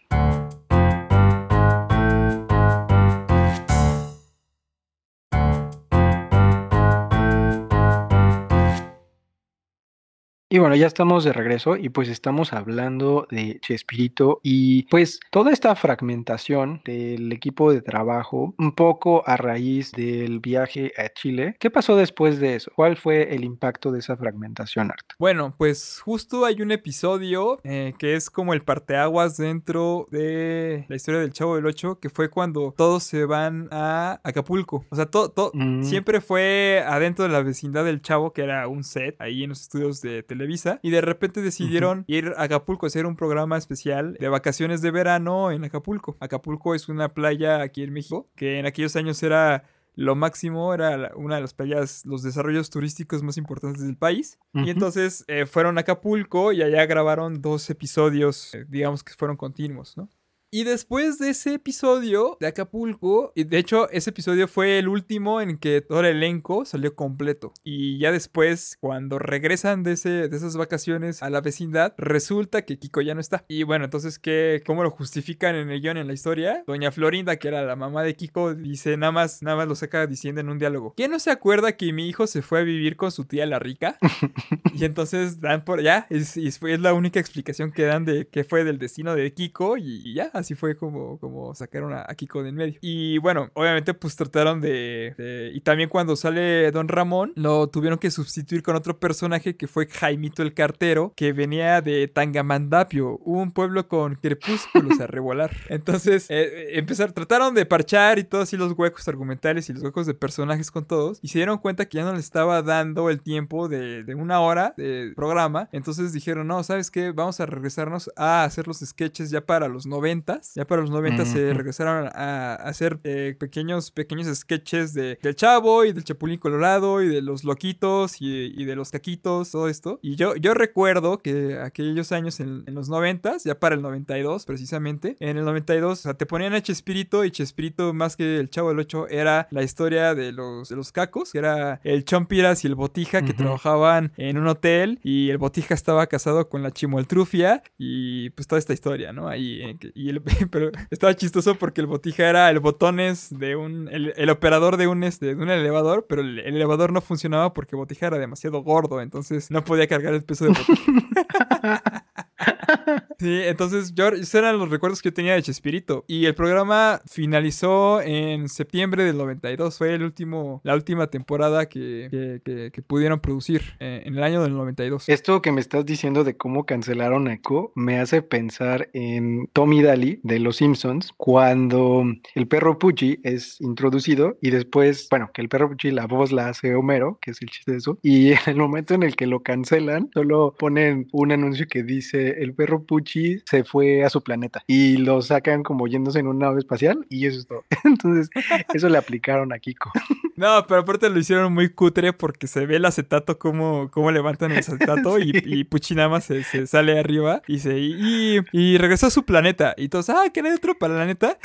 Y 10.52 10.58
bueno, 10.58 10.76
ya 10.76 10.88
estamos 10.88 11.24
de 11.24 11.32
regreso 11.32 11.78
y 11.78 11.90
pues 11.90 12.10
estamos 12.10 12.54
hablando 12.54 13.28
de 13.30 13.60
Chespirito 13.60 14.40
y 14.42 14.88
pues 14.88 15.20
toda 15.30 15.52
esta 15.52 15.76
fragmentación 15.76 16.82
del 16.86 17.32
equipo 17.32 17.72
de 17.72 17.84
trabajo, 17.84 18.56
un 18.58 18.74
poco 18.74 19.22
a 19.28 19.38
raíz 19.38 19.92
del 19.92 20.40
viaje 20.40 20.92
a 20.98 21.10
Chile. 21.10 21.56
¿Qué 21.60 21.70
pasó 21.70 21.96
después 21.96 22.40
de 22.40 22.56
eso? 22.56 22.72
¿Cuál 22.76 22.98
fue 22.98 23.36
el 23.36 23.44
impacto 23.44 23.92
de 23.92 24.00
esa 24.00 24.18
fragmentación, 24.18 24.90
Art? 24.90 25.12
Bueno, 25.20 25.54
pues 25.56 26.02
justo 26.04 26.46
hay 26.46 26.64
un 26.64 26.72
episodio 26.72 27.60
eh, 27.64 27.94
que 28.00 28.16
es 28.16 28.32
como 28.32 28.56
el 28.56 28.64
parteaguas 28.64 29.38
dentro 29.38 30.08
de 30.10 30.86
la 30.90 30.96
historia 30.96 31.22
del 31.22 31.32
Chavo 31.32 31.58
del 31.58 31.68
Ocho, 31.68 32.00
que 32.00 32.10
fue 32.10 32.32
cuando 32.32 32.74
todos 32.76 33.04
se 33.04 33.26
van 33.26 33.68
a 33.70 34.20
Acapulco. 34.24 34.84
O 34.90 34.96
sea, 34.96 35.06
todo, 35.06 35.52
mm. 35.54 35.84
siempre 35.84 36.22
fue 36.22 36.84
adentro 36.88 37.26
de 37.26 37.30
la 37.30 37.44
vecindad 37.44 37.86
del 37.86 38.02
Chavo, 38.02 38.34
que 38.34 38.42
era 38.42 38.68
un 38.68 38.84
set 38.84 39.16
ahí 39.20 39.44
en 39.44 39.50
los 39.50 39.62
estudios 39.62 40.02
de 40.02 40.24
televisión 40.24 40.39
Televisa 40.40 40.80
y 40.82 40.90
de 40.90 41.02
repente 41.02 41.42
decidieron 41.42 42.06
ir 42.08 42.34
a 42.38 42.44
Acapulco 42.44 42.86
a 42.86 42.88
hacer 42.88 43.06
un 43.06 43.18
programa 43.18 43.58
especial 43.58 44.14
de 44.20 44.30
vacaciones 44.30 44.82
de 44.82 44.90
verano 44.90 45.52
en 45.52 45.66
Acapulco. 45.66 46.16
Acapulco 46.22 46.76
es 46.76 46.88
una 46.88 47.14
playa 47.14 47.62
aquí 47.62 47.84
en 47.84 47.92
México 47.92 48.30
que 48.36 48.58
en 48.58 48.66
aquellos 48.66 48.96
años 48.96 49.22
era 49.22 49.66
lo 49.96 50.16
máximo, 50.16 50.74
era 50.74 51.12
una 51.18 51.36
de 51.36 51.42
las 51.42 51.54
playas, 51.54 52.06
los 52.06 52.24
desarrollos 52.24 52.70
turísticos 52.70 53.22
más 53.22 53.36
importantes 53.38 53.84
del 53.84 53.98
país. 53.98 54.40
Y 54.54 54.70
entonces 54.70 55.26
eh, 55.28 55.46
fueron 55.46 55.78
a 55.78 55.82
Acapulco 55.82 56.54
y 56.54 56.62
allá 56.62 56.86
grabaron 56.86 57.42
dos 57.42 57.70
episodios, 57.70 58.56
eh, 58.56 58.66
digamos 58.70 59.04
que 59.04 59.12
fueron 59.14 59.36
continuos, 59.36 59.98
¿no? 59.98 60.08
Y 60.52 60.64
después 60.64 61.20
de 61.20 61.30
ese 61.30 61.54
episodio 61.54 62.36
de 62.40 62.48
Acapulco, 62.48 63.32
y 63.36 63.44
de 63.44 63.60
hecho 63.60 63.88
ese 63.92 64.10
episodio 64.10 64.48
fue 64.48 64.80
el 64.80 64.88
último 64.88 65.42
en 65.42 65.60
que 65.60 65.82
todo 65.82 66.00
el 66.00 66.08
elenco 66.08 66.66
salió 66.66 66.96
completo. 66.96 67.54
Y 67.64 68.00
ya 68.00 68.12
después, 68.12 68.76
cuando 68.80 69.20
regresan 69.20 69.84
de, 69.84 69.92
ese, 69.92 70.28
de 70.28 70.36
esas 70.36 70.58
vacaciones 70.58 71.22
a 71.22 71.30
la 71.30 71.42
vecindad, 71.42 71.94
resulta 72.00 72.64
que 72.64 72.80
Kiko 72.80 73.02
ya 73.02 73.14
no 73.14 73.22
está. 73.22 73.46
Y 73.48 73.62
bueno, 73.62 73.86
entonces, 73.86 74.18
¿qué, 74.18 74.64
¿cómo 74.66 74.82
lo 74.82 74.90
justifican 74.90 75.56
en 75.56 75.70
el 75.70 75.82
guion, 75.82 75.98
en 75.98 76.08
la 76.08 76.14
historia? 76.14 76.64
Doña 76.66 76.92
Florinda, 76.92 77.36
que 77.36 77.50
era 77.50 77.62
la 77.62 77.76
mamá 77.76 78.02
de 78.02 78.16
Kiko, 78.16 78.56
dice 78.56 78.98
nada 78.98 79.12
más, 79.12 79.44
nada 79.44 79.56
más 79.56 79.68
lo 79.68 79.76
saca 79.76 80.08
diciendo 80.08 80.42
en 80.42 80.50
un 80.50 80.58
diálogo. 80.58 80.96
¿Quién 80.98 81.12
no 81.12 81.20
se 81.20 81.30
acuerda 81.30 81.78
que 81.78 81.94
mi 81.94 82.10
hijo 82.10 82.26
se 82.26 82.42
fue 82.42 82.62
a 82.62 82.64
vivir 82.64 82.96
con 82.96 83.12
su 83.12 83.26
tía 83.26 83.46
la 83.46 83.60
rica? 83.60 84.00
y 84.74 84.84
entonces 84.86 85.42
dan 85.42 85.64
por 85.64 85.84
ya, 85.84 86.08
es, 86.10 86.38
es, 86.38 86.60
la 86.80 86.96
única 86.96 87.20
explicación 87.20 87.72
que 87.72 87.84
dan 87.84 88.04
de 88.04 88.28
qué 88.28 88.44
fue 88.44 88.64
del 88.64 88.80
destino 88.80 89.14
de 89.14 89.32
Kiko 89.32 89.78
y 89.78 90.16
ya 90.16 90.32
Así 90.40 90.56
fue 90.56 90.76
como, 90.76 91.20
como 91.20 91.54
sacaron 91.54 91.94
a, 91.94 92.06
Kiko 92.16 92.44
de 92.44 92.50
en 92.50 92.56
medio. 92.56 92.80
Y 92.82 93.18
bueno, 93.20 93.50
obviamente 93.54 93.94
pues 93.94 94.16
trataron 94.16 94.62
de, 94.62 95.52
Y 95.54 95.62
también 95.62 95.90
cuando 95.90 96.16
sale 96.16 96.72
Don 96.72 96.88
Ramón, 96.88 97.34
lo 97.36 97.68
tuvieron 97.68 98.00
que 98.00 98.12
sustituir 98.12 98.64
con 98.64 98.76
otro 98.76 99.00
personaje 99.00 99.56
que 99.56 99.68
fue 99.68 99.88
Jaimito 99.88 100.42
el 100.42 100.54
Cartero, 100.54 101.14
que 101.16 101.34
venía 101.34 101.82
de 101.82 102.08
Tangamandapio, 102.08 103.18
un 103.18 103.52
pueblo 103.52 103.88
con 103.88 104.16
crepúsculos 104.16 105.00
a 105.00 105.08
revolar. 105.08 105.52
Entonces, 105.70 106.26
eh, 106.30 106.78
empezar, 106.78 107.12
trataron 107.12 107.54
de 107.54 107.66
parchar 107.66 108.20
y 108.20 108.24
todos 108.24 108.44
así 108.44 108.58
los 108.58 108.74
huecos 108.78 109.08
argumentales 109.08 109.70
y 109.70 109.74
los 109.74 109.84
huecos 109.84 110.08
de 110.08 110.14
personajes 110.14 110.72
con 110.72 110.86
todos. 110.86 111.20
Y 111.22 111.28
se 111.30 111.40
dieron 111.40 111.58
cuenta 111.58 111.88
que 111.88 111.98
ya 111.98 112.06
no 112.06 112.14
les 112.14 112.26
estaba 112.26 112.62
dando 112.62 113.10
el 113.10 113.22
tiempo 113.22 113.68
de, 113.68 114.04
de 114.04 114.16
una 114.16 114.40
hora 114.40 114.74
de 114.78 115.14
programa. 115.16 115.70
Entonces 115.72 116.14
dijeron, 116.14 116.48
no, 116.48 116.64
¿sabes 116.64 116.92
qué? 116.92 117.12
Vamos 117.12 117.40
a 117.40 117.46
regresarnos 117.46 118.12
a 118.16 118.44
hacer 118.44 118.68
los 118.68 118.80
sketches 118.80 119.30
ya 119.30 119.42
para 119.42 119.68
los 119.68 119.86
90 119.86 120.29
ya 120.56 120.66
para 120.66 120.82
los 120.82 120.90
90 120.90 121.26
se 121.26 121.54
regresaron 121.54 122.10
a, 122.14 122.56
hacer 122.56 123.00
eh, 123.04 123.36
pequeños, 123.40 123.92
pequeños 123.92 124.28
sketches 124.38 124.94
de, 124.94 125.18
del 125.22 125.36
Chavo 125.36 125.86
y 125.86 125.94
del 125.94 126.04
Chapulín 126.04 126.38
Colorado 126.38 127.02
y 127.02 127.08
de 127.08 127.22
los 127.22 127.44
loquitos 127.44 128.18
y, 128.22 128.66
de 128.66 128.76
los 128.76 128.92
caquitos, 128.92 129.52
todo 129.52 129.68
esto. 129.68 130.00
Y 130.02 130.16
yo, 130.16 130.36
yo 130.36 130.54
recuerdo 130.54 131.20
que 131.20 131.58
aquellos 131.60 132.12
años 132.12 132.40
en, 132.40 132.66
los 132.68 132.90
90 132.90 133.38
ya 133.44 133.60
para 133.60 133.76
el 133.76 133.82
92 133.82 134.46
precisamente, 134.46 135.16
en 135.20 135.38
el 135.38 135.46
92 135.46 136.08
te 136.18 136.26
ponían 136.26 136.54
a 136.54 136.62
Chespirito 136.62 137.26
y 137.26 137.32
Chespirito 137.32 137.94
más 137.94 138.16
que 138.16 138.38
el 138.38 138.50
Chavo 138.50 138.70
del 138.70 138.80
8 138.80 139.08
era 139.10 139.48
la 139.52 139.64
historia 139.64 140.16
de 140.16 140.32
los, 140.32 140.70
de 140.70 140.76
los 140.76 140.92
cacos, 140.92 141.32
que 141.32 141.40
era 141.40 141.80
el 141.84 142.06
Chompiras 142.06 142.64
y 142.64 142.68
el 142.68 142.76
Botija 142.76 143.22
que 143.22 143.34
trabajaban 143.34 144.12
en 144.18 144.38
un 144.38 144.48
hotel 144.48 145.00
y 145.04 145.30
el 145.30 145.38
Botija 145.38 145.74
estaba 145.74 146.08
casado 146.08 146.50
con 146.50 146.64
la 146.64 146.72
Chimoltrufia 146.72 147.64
y 147.78 148.30
pues 148.32 148.48
toda 148.48 148.60
esta 148.60 148.74
historia, 148.74 149.14
¿no? 149.14 149.28
Ahí, 149.28 149.62
eh, 149.62 149.92
y 149.94 150.10
el 150.10 150.19
pero 150.52 150.72
estaba 150.90 151.16
chistoso 151.16 151.56
porque 151.56 151.82
el 151.82 151.88
botija 151.88 152.30
era 152.30 152.50
el 152.50 152.60
botones 152.60 153.28
de 153.38 153.56
un, 153.56 153.88
el, 153.90 154.30
operador 154.30 154.78
de 154.78 154.88
un, 154.88 155.04
este, 155.04 155.36
de 155.36 155.42
un 155.42 155.50
elevador, 155.50 156.06
pero 156.08 156.22
el, 156.22 156.40
elevador 156.40 156.92
no 156.92 157.02
funcionaba 157.02 157.54
porque 157.54 157.76
botija 157.76 158.08
era 158.08 158.18
demasiado 158.18 158.62
gordo, 158.64 159.02
entonces 159.02 159.52
no 159.52 159.64
podía 159.64 159.88
cargar 159.88 160.14
el 160.14 160.24
peso 160.24 160.46
de 160.46 160.52
botija. 160.52 161.94
Sí, 163.20 163.42
entonces 163.44 163.94
yo, 163.96 164.08
esos 164.08 164.34
eran 164.36 164.58
los 164.58 164.70
recuerdos 164.70 165.02
que 165.02 165.10
yo 165.10 165.14
tenía 165.14 165.34
de 165.34 165.42
Chespirito. 165.42 166.06
Y 166.08 166.26
el 166.26 166.36
programa 166.36 167.02
finalizó 167.06 168.02
en 168.02 168.48
septiembre 168.48 169.04
del 169.04 169.18
92. 169.18 169.78
Fue 169.78 169.94
el 169.94 170.04
último, 170.04 170.62
la 170.64 170.74
última 170.74 171.08
temporada 171.08 171.68
que, 171.68 172.40
que- 172.46 172.82
pudieron 172.88 173.20
producir 173.20 173.62
eh, 173.82 174.04
en 174.06 174.16
el 174.18 174.24
año 174.24 174.42
del 174.42 174.54
92. 174.54 175.10
Esto 175.10 175.42
que 175.42 175.52
me 175.52 175.60
estás 175.60 175.86
diciendo 175.86 176.24
de 176.24 176.38
cómo 176.38 176.66
cancelaron 176.66 177.28
a 177.28 177.34
Echo 177.34 177.74
me 177.76 178.00
hace 178.00 178.22
pensar 178.22 178.90
en 178.94 179.48
Tommy 179.52 179.82
Daly 179.84 180.22
de 180.24 180.40
Los 180.40 180.56
Simpsons 180.56 181.12
cuando 181.18 182.06
el 182.36 182.48
perro 182.48 182.80
Pucci 182.80 183.20
es 183.24 183.60
introducido 183.60 184.38
y 184.42 184.50
después, 184.52 185.08
bueno, 185.12 185.30
que 185.34 185.42
el 185.42 185.50
perro 185.50 185.70
Pucci 185.70 185.92
la 185.92 186.08
voz 186.08 186.32
la 186.32 186.48
hace 186.48 186.74
Homero, 186.74 187.20
que 187.22 187.32
es 187.32 187.42
el 187.42 187.50
chiste 187.50 187.74
de 187.74 187.78
eso, 187.80 188.00
y 188.02 188.30
en 188.32 188.40
el 188.48 188.56
momento 188.56 188.94
en 188.94 189.04
el 189.04 189.18
que 189.18 189.28
lo 189.28 189.44
cancelan, 189.44 190.10
solo 190.14 190.56
ponen 190.58 191.08
un 191.12 191.34
anuncio 191.34 191.68
que 191.70 191.84
dice 191.84 192.42
el 192.42 192.56
perro 192.56 192.86
Pucci 192.86 193.09
se 193.46 193.64
fue 193.64 194.04
a 194.04 194.10
su 194.10 194.22
planeta 194.22 194.64
y 194.68 194.98
lo 194.98 195.22
sacan 195.22 195.64
como 195.64 195.88
yéndose 195.88 196.20
en 196.20 196.28
una 196.28 196.48
nave 196.48 196.60
espacial 196.60 197.06
y 197.10 197.26
eso 197.26 197.40
es 197.40 197.48
todo. 197.48 197.64
Entonces, 197.84 198.30
eso 198.74 198.90
le 198.90 198.98
aplicaron 198.98 199.54
a 199.54 199.60
Kiko. 199.60 199.92
No, 200.40 200.66
pero 200.68 200.80
aparte 200.80 201.10
lo 201.10 201.20
hicieron 201.20 201.54
muy 201.54 201.68
cutre 201.68 202.14
porque 202.14 202.48
se 202.48 202.66
ve 202.66 202.78
el 202.78 202.86
acetato, 202.86 203.38
cómo, 203.38 203.92
cómo 203.92 204.10
levantan 204.10 204.54
el 204.54 204.60
acetato 204.60 205.20
y, 205.20 205.34
y 205.46 205.66
Pucci 205.66 205.96
nada 205.96 206.08
más 206.08 206.24
se, 206.24 206.46
se 206.46 206.66
sale 206.66 206.98
arriba 206.98 207.42
y 207.46 207.60
se 207.60 207.78
y, 207.78 208.40
y 208.54 208.78
regresó 208.78 209.08
a 209.08 209.10
su 209.10 209.26
planeta. 209.26 209.74
Y 209.76 209.90
todos, 209.90 210.10
ah, 210.10 210.30
que 210.34 210.40
era 210.40 210.56
otro 210.56 210.78
planeta. 210.78 211.38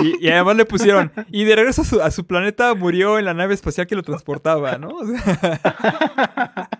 Y, 0.00 0.24
y 0.24 0.30
además 0.30 0.56
le 0.56 0.64
pusieron, 0.64 1.10
y 1.28 1.42
de 1.42 1.56
regreso 1.56 1.82
a 1.82 1.84
su, 1.84 2.00
a 2.00 2.10
su 2.12 2.24
planeta 2.24 2.72
murió 2.76 3.18
en 3.18 3.24
la 3.24 3.34
nave 3.34 3.52
espacial 3.52 3.88
que 3.88 3.96
lo 3.96 4.04
transportaba, 4.04 4.78
¿no? 4.78 4.90
O 4.90 5.06
sea, 5.06 6.70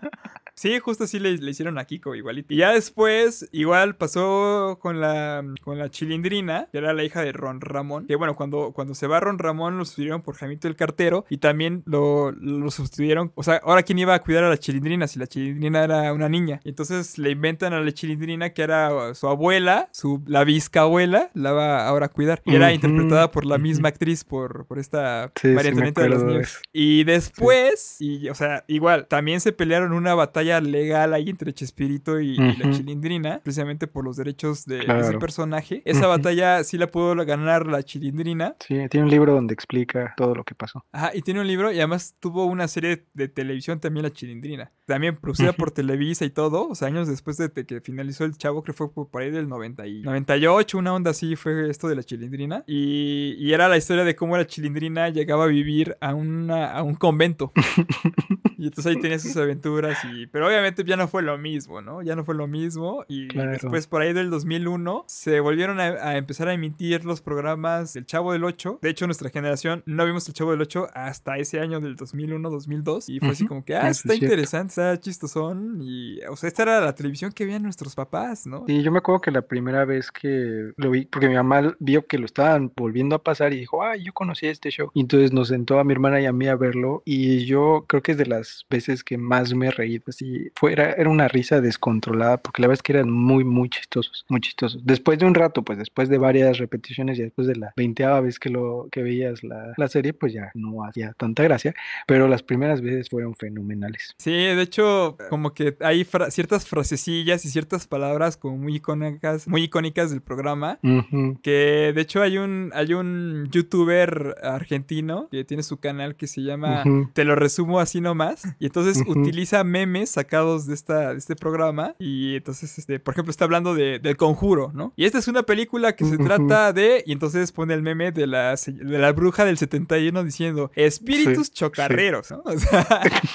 Sí, 0.56 0.78
justo 0.78 1.04
así 1.04 1.18
le, 1.18 1.36
le 1.36 1.50
hicieron 1.50 1.78
a 1.78 1.84
Kiko, 1.84 2.14
igualito. 2.14 2.52
Y 2.54 2.56
ya 2.56 2.72
después, 2.72 3.46
igual 3.52 3.96
pasó 3.96 4.78
con 4.80 5.00
la, 5.02 5.44
con 5.62 5.78
la 5.78 5.90
chilindrina, 5.90 6.68
que 6.72 6.78
era 6.78 6.94
la 6.94 7.04
hija 7.04 7.20
de 7.22 7.32
Ron 7.32 7.60
Ramón. 7.60 8.06
Que 8.06 8.16
bueno, 8.16 8.34
cuando, 8.36 8.72
cuando 8.72 8.94
se 8.94 9.06
va 9.06 9.20
Ron 9.20 9.38
Ramón, 9.38 9.76
lo 9.76 9.84
sustituyeron 9.84 10.22
por 10.22 10.36
Jaimito 10.36 10.66
el 10.66 10.74
cartero. 10.76 11.26
Y 11.28 11.36
también 11.38 11.82
lo, 11.84 12.32
lo 12.32 12.70
sustituyeron. 12.70 13.32
O 13.34 13.42
sea, 13.42 13.60
ahora 13.64 13.82
quién 13.82 13.98
iba 13.98 14.14
a 14.14 14.22
cuidar 14.22 14.44
a 14.44 14.48
la 14.48 14.56
chilindrina 14.56 15.06
si 15.06 15.18
la 15.18 15.26
chilindrina 15.26 15.84
era 15.84 16.12
una 16.14 16.28
niña. 16.30 16.60
Entonces 16.64 17.18
le 17.18 17.30
inventan 17.32 17.74
a 17.74 17.80
la 17.80 17.92
chilindrina 17.92 18.50
que 18.54 18.62
era 18.62 19.14
su 19.14 19.28
abuela, 19.28 19.90
su, 19.92 20.22
la 20.26 20.44
bisabuela, 20.44 21.30
la 21.34 21.52
va 21.52 21.86
ahora 21.86 22.06
a 22.06 22.08
cuidar. 22.08 22.40
Y 22.46 22.54
era 22.54 22.66
Ujú, 22.66 22.74
interpretada 22.76 23.30
por 23.30 23.44
la 23.44 23.58
misma 23.58 23.88
actriz, 23.88 24.24
por, 24.24 24.64
por 24.66 24.78
esta 24.78 25.32
Sí, 25.34 25.48
sí, 25.48 25.54
María 25.54 25.68
Antonieta 25.70 26.00
de 26.02 26.08
Nieves. 26.24 26.48
eso. 26.48 26.60
Y 26.72 27.04
después, 27.04 27.96
y, 28.00 28.28
o 28.30 28.34
sea, 28.34 28.64
igual, 28.68 29.06
también 29.06 29.40
se 29.40 29.52
pelearon 29.52 29.92
una 29.92 30.14
batalla 30.14 30.45
legal 30.60 31.14
ahí 31.14 31.28
entre 31.28 31.52
Chespirito 31.52 32.20
y, 32.20 32.36
y 32.36 32.56
la. 32.56 32.70
Chilindrina, 32.70 33.40
precisamente 33.42 33.86
por 33.86 34.04
los 34.04 34.16
derechos 34.16 34.66
de, 34.66 34.78
de 34.78 35.00
ese 35.00 35.18
personaje. 35.18 35.82
Esa 35.84 36.06
batalla 36.06 36.62
sí 36.64 36.78
la 36.78 36.88
pudo 36.88 37.14
ganar 37.24 37.66
la 37.66 37.82
Chilindrina. 37.82 38.56
Sí, 38.60 38.76
tiene 38.90 39.04
un 39.04 39.10
libro 39.10 39.32
donde 39.32 39.54
explica 39.54 40.14
todo 40.16 40.34
lo 40.34 40.44
que 40.44 40.54
pasó. 40.54 40.84
Ajá, 40.92 41.10
y 41.14 41.22
tiene 41.22 41.40
un 41.40 41.46
libro 41.46 41.72
y 41.72 41.78
además 41.78 42.14
tuvo 42.20 42.46
una 42.46 42.68
serie 42.68 43.06
de 43.14 43.28
televisión 43.28 43.80
también 43.80 44.04
la 44.04 44.12
Chilindrina. 44.12 44.72
También 44.84 45.16
producida 45.16 45.52
por 45.52 45.70
Televisa 45.72 46.24
y 46.24 46.30
todo, 46.30 46.68
o 46.68 46.74
sea, 46.74 46.88
años 46.88 47.08
después 47.08 47.36
de 47.36 47.50
que 47.50 47.80
finalizó 47.80 48.24
el 48.24 48.36
Chavo, 48.36 48.62
creo 48.62 48.74
que 48.74 48.76
fue 48.76 48.92
por 48.92 49.08
por 49.08 49.22
ahí 49.22 49.30
del 49.30 49.48
90 49.48 49.86
y 49.86 50.02
98, 50.02 50.78
una 50.78 50.92
onda 50.92 51.10
así 51.10 51.36
fue 51.36 51.70
esto 51.70 51.88
de 51.88 51.96
la 51.96 52.02
Chilindrina. 52.02 52.64
Y, 52.66 53.34
y 53.38 53.52
era 53.52 53.68
la 53.68 53.76
historia 53.76 54.04
de 54.04 54.14
cómo 54.14 54.36
la 54.36 54.46
Chilindrina 54.46 55.08
llegaba 55.08 55.44
a 55.44 55.46
vivir 55.46 55.96
a, 56.00 56.14
una, 56.14 56.72
a 56.72 56.82
un 56.82 56.94
convento. 56.94 57.52
Y 58.58 58.68
entonces 58.68 58.86
ahí 58.86 59.00
tenía 59.00 59.18
sus 59.18 59.36
aventuras 59.36 59.98
y... 60.04 60.26
Pero 60.36 60.48
obviamente 60.48 60.84
ya 60.84 60.98
no 60.98 61.08
fue 61.08 61.22
lo 61.22 61.38
mismo, 61.38 61.80
¿no? 61.80 62.02
Ya 62.02 62.14
no 62.14 62.22
fue 62.22 62.34
lo 62.34 62.46
mismo 62.46 63.06
y 63.08 63.28
Claro. 63.28 63.52
después 63.52 63.86
por 63.86 64.02
ahí 64.02 64.12
del 64.12 64.28
2001 64.28 65.04
se 65.06 65.40
volvieron 65.40 65.80
a, 65.80 65.84
a 65.84 66.18
empezar 66.18 66.46
a 66.48 66.52
emitir 66.52 67.06
los 67.06 67.22
programas 67.22 67.94
del 67.94 68.04
Chavo 68.04 68.34
del 68.34 68.44
8. 68.44 68.80
De 68.82 68.90
hecho, 68.90 69.06
nuestra 69.06 69.30
generación 69.30 69.82
no 69.86 70.04
vimos 70.04 70.28
el 70.28 70.34
Chavo 70.34 70.50
del 70.50 70.60
8 70.60 70.88
hasta 70.92 71.38
ese 71.38 71.58
año 71.60 71.80
del 71.80 71.96
2001-2002 71.96 73.08
y 73.08 73.18
fue 73.20 73.30
así 73.30 73.44
Ujú. 73.44 73.48
como 73.48 73.64
que, 73.64 73.76
ah, 73.76 73.88
Eso 73.88 74.00
está 74.02 74.12
es 74.12 74.18
cierto. 74.18 74.34
interesante, 74.34 74.68
está 74.72 75.00
chistosón 75.00 75.78
y... 75.80 76.20
O 76.28 76.36
sea, 76.36 76.48
esta 76.48 76.64
era 76.64 76.80
la 76.80 76.94
televisión 76.94 77.32
que 77.32 77.46
veían 77.46 77.62
nuestros 77.62 77.94
papás, 77.94 78.46
¿no? 78.46 78.64
Y 78.68 78.82
yo 78.82 78.92
me 78.92 78.98
acuerdo 78.98 79.22
que 79.22 79.30
la 79.30 79.40
primera 79.40 79.86
vez 79.86 80.10
que 80.12 80.72
lo 80.76 80.90
vi, 80.90 81.06
porque 81.06 81.28
mi 81.28 81.34
mamá 81.36 81.74
vio 81.78 82.06
que 82.06 82.18
lo 82.18 82.26
estaban 82.26 82.70
volviendo 82.76 83.16
a 83.16 83.22
pasar 83.22 83.54
y 83.54 83.56
dijo, 83.60 83.82
ay, 83.82 84.04
yo 84.04 84.12
conocí 84.12 84.46
este 84.46 84.70
show. 84.70 84.90
Y 84.92 85.00
entonces 85.00 85.32
nos 85.32 85.48
sentó 85.48 85.78
a 85.78 85.84
mi 85.84 85.92
hermana 85.92 86.20
y 86.20 86.26
a 86.26 86.32
mí 86.32 86.46
a 86.46 86.56
verlo 86.56 87.02
y 87.06 87.46
yo 87.46 87.84
creo 87.88 88.02
que 88.02 88.12
es 88.12 88.18
de 88.18 88.26
las 88.26 88.66
veces 88.68 89.02
que 89.02 89.16
más 89.16 89.54
me 89.54 89.68
he 89.68 89.70
reído. 89.70 90.04
Así, 90.08 90.25
fue, 90.54 90.72
era, 90.72 90.92
era 90.92 91.08
una 91.10 91.28
risa 91.28 91.60
descontrolada 91.60 92.36
porque 92.38 92.62
la 92.62 92.68
verdad 92.68 92.78
es 92.80 92.82
que 92.82 92.92
eran 92.92 93.10
muy, 93.10 93.44
muy 93.44 93.68
chistosos, 93.68 94.24
muy 94.28 94.40
chistosos. 94.40 94.80
Después 94.84 95.18
de 95.18 95.26
un 95.26 95.34
rato, 95.34 95.62
pues 95.62 95.78
después 95.78 96.08
de 96.08 96.18
varias 96.18 96.58
repeticiones 96.58 97.18
y 97.18 97.22
después 97.22 97.46
de 97.46 97.56
la 97.56 97.72
veinteava 97.76 98.20
vez 98.20 98.38
que, 98.38 98.50
lo, 98.50 98.88
que 98.90 99.02
veías 99.02 99.42
la, 99.42 99.72
la 99.76 99.88
serie, 99.88 100.12
pues 100.12 100.32
ya 100.32 100.50
no 100.54 100.84
hacía 100.84 101.12
tanta 101.16 101.42
gracia, 101.42 101.74
pero 102.06 102.28
las 102.28 102.42
primeras 102.42 102.80
veces 102.80 103.08
fueron 103.08 103.34
fenomenales. 103.34 104.14
Sí, 104.18 104.30
de 104.32 104.62
hecho, 104.62 105.16
como 105.30 105.54
que 105.54 105.76
hay 105.80 106.04
fra- 106.04 106.30
ciertas 106.30 106.66
frasecillas 106.66 107.44
y 107.44 107.48
ciertas 107.50 107.86
palabras 107.86 108.36
como 108.36 108.56
muy 108.56 108.76
icónicas, 108.76 109.46
muy 109.48 109.64
icónicas 109.64 110.10
del 110.10 110.22
programa. 110.22 110.78
Ujú. 110.82 111.38
Que 111.42 111.92
de 111.94 112.00
hecho 112.00 112.22
hay 112.22 112.38
un, 112.38 112.70
hay 112.74 112.94
un 112.94 113.48
youtuber 113.50 114.36
argentino 114.42 115.28
que 115.30 115.44
tiene 115.44 115.62
su 115.62 115.78
canal 115.78 116.16
que 116.16 116.26
se 116.26 116.42
llama 116.42 116.82
Ujú. 116.84 117.10
Te 117.12 117.24
lo 117.24 117.34
resumo 117.36 117.80
así 117.80 118.00
nomás. 118.00 118.44
Y 118.58 118.66
entonces 118.66 119.02
Ujú. 119.02 119.20
utiliza 119.20 119.62
memes 119.64 120.15
sacados 120.16 120.66
de, 120.66 120.74
esta, 120.74 121.12
de 121.12 121.18
este 121.18 121.36
programa. 121.36 121.94
Y 121.98 122.36
entonces, 122.36 122.78
este, 122.78 122.98
por 122.98 123.14
ejemplo, 123.14 123.30
está 123.30 123.44
hablando 123.44 123.74
de, 123.74 123.98
del 123.98 124.16
conjuro, 124.16 124.72
¿no? 124.74 124.92
Y 124.96 125.04
esta 125.04 125.18
es 125.18 125.28
una 125.28 125.44
película 125.44 125.94
que 125.94 126.04
se 126.04 126.18
trata 126.18 126.72
de. 126.72 127.02
Y 127.06 127.12
entonces 127.12 127.52
pone 127.52 127.74
el 127.74 127.82
meme 127.82 128.10
de 128.12 128.26
la, 128.26 128.56
de 128.56 128.98
la 128.98 129.12
bruja 129.12 129.44
del 129.44 129.58
71 129.58 130.24
diciendo 130.24 130.70
espíritus 130.74 131.46
Sí, 131.48 131.52
chocarreros, 131.54 132.30
¿no? 132.30 132.42
O 132.46 132.58
sea, 132.58 132.86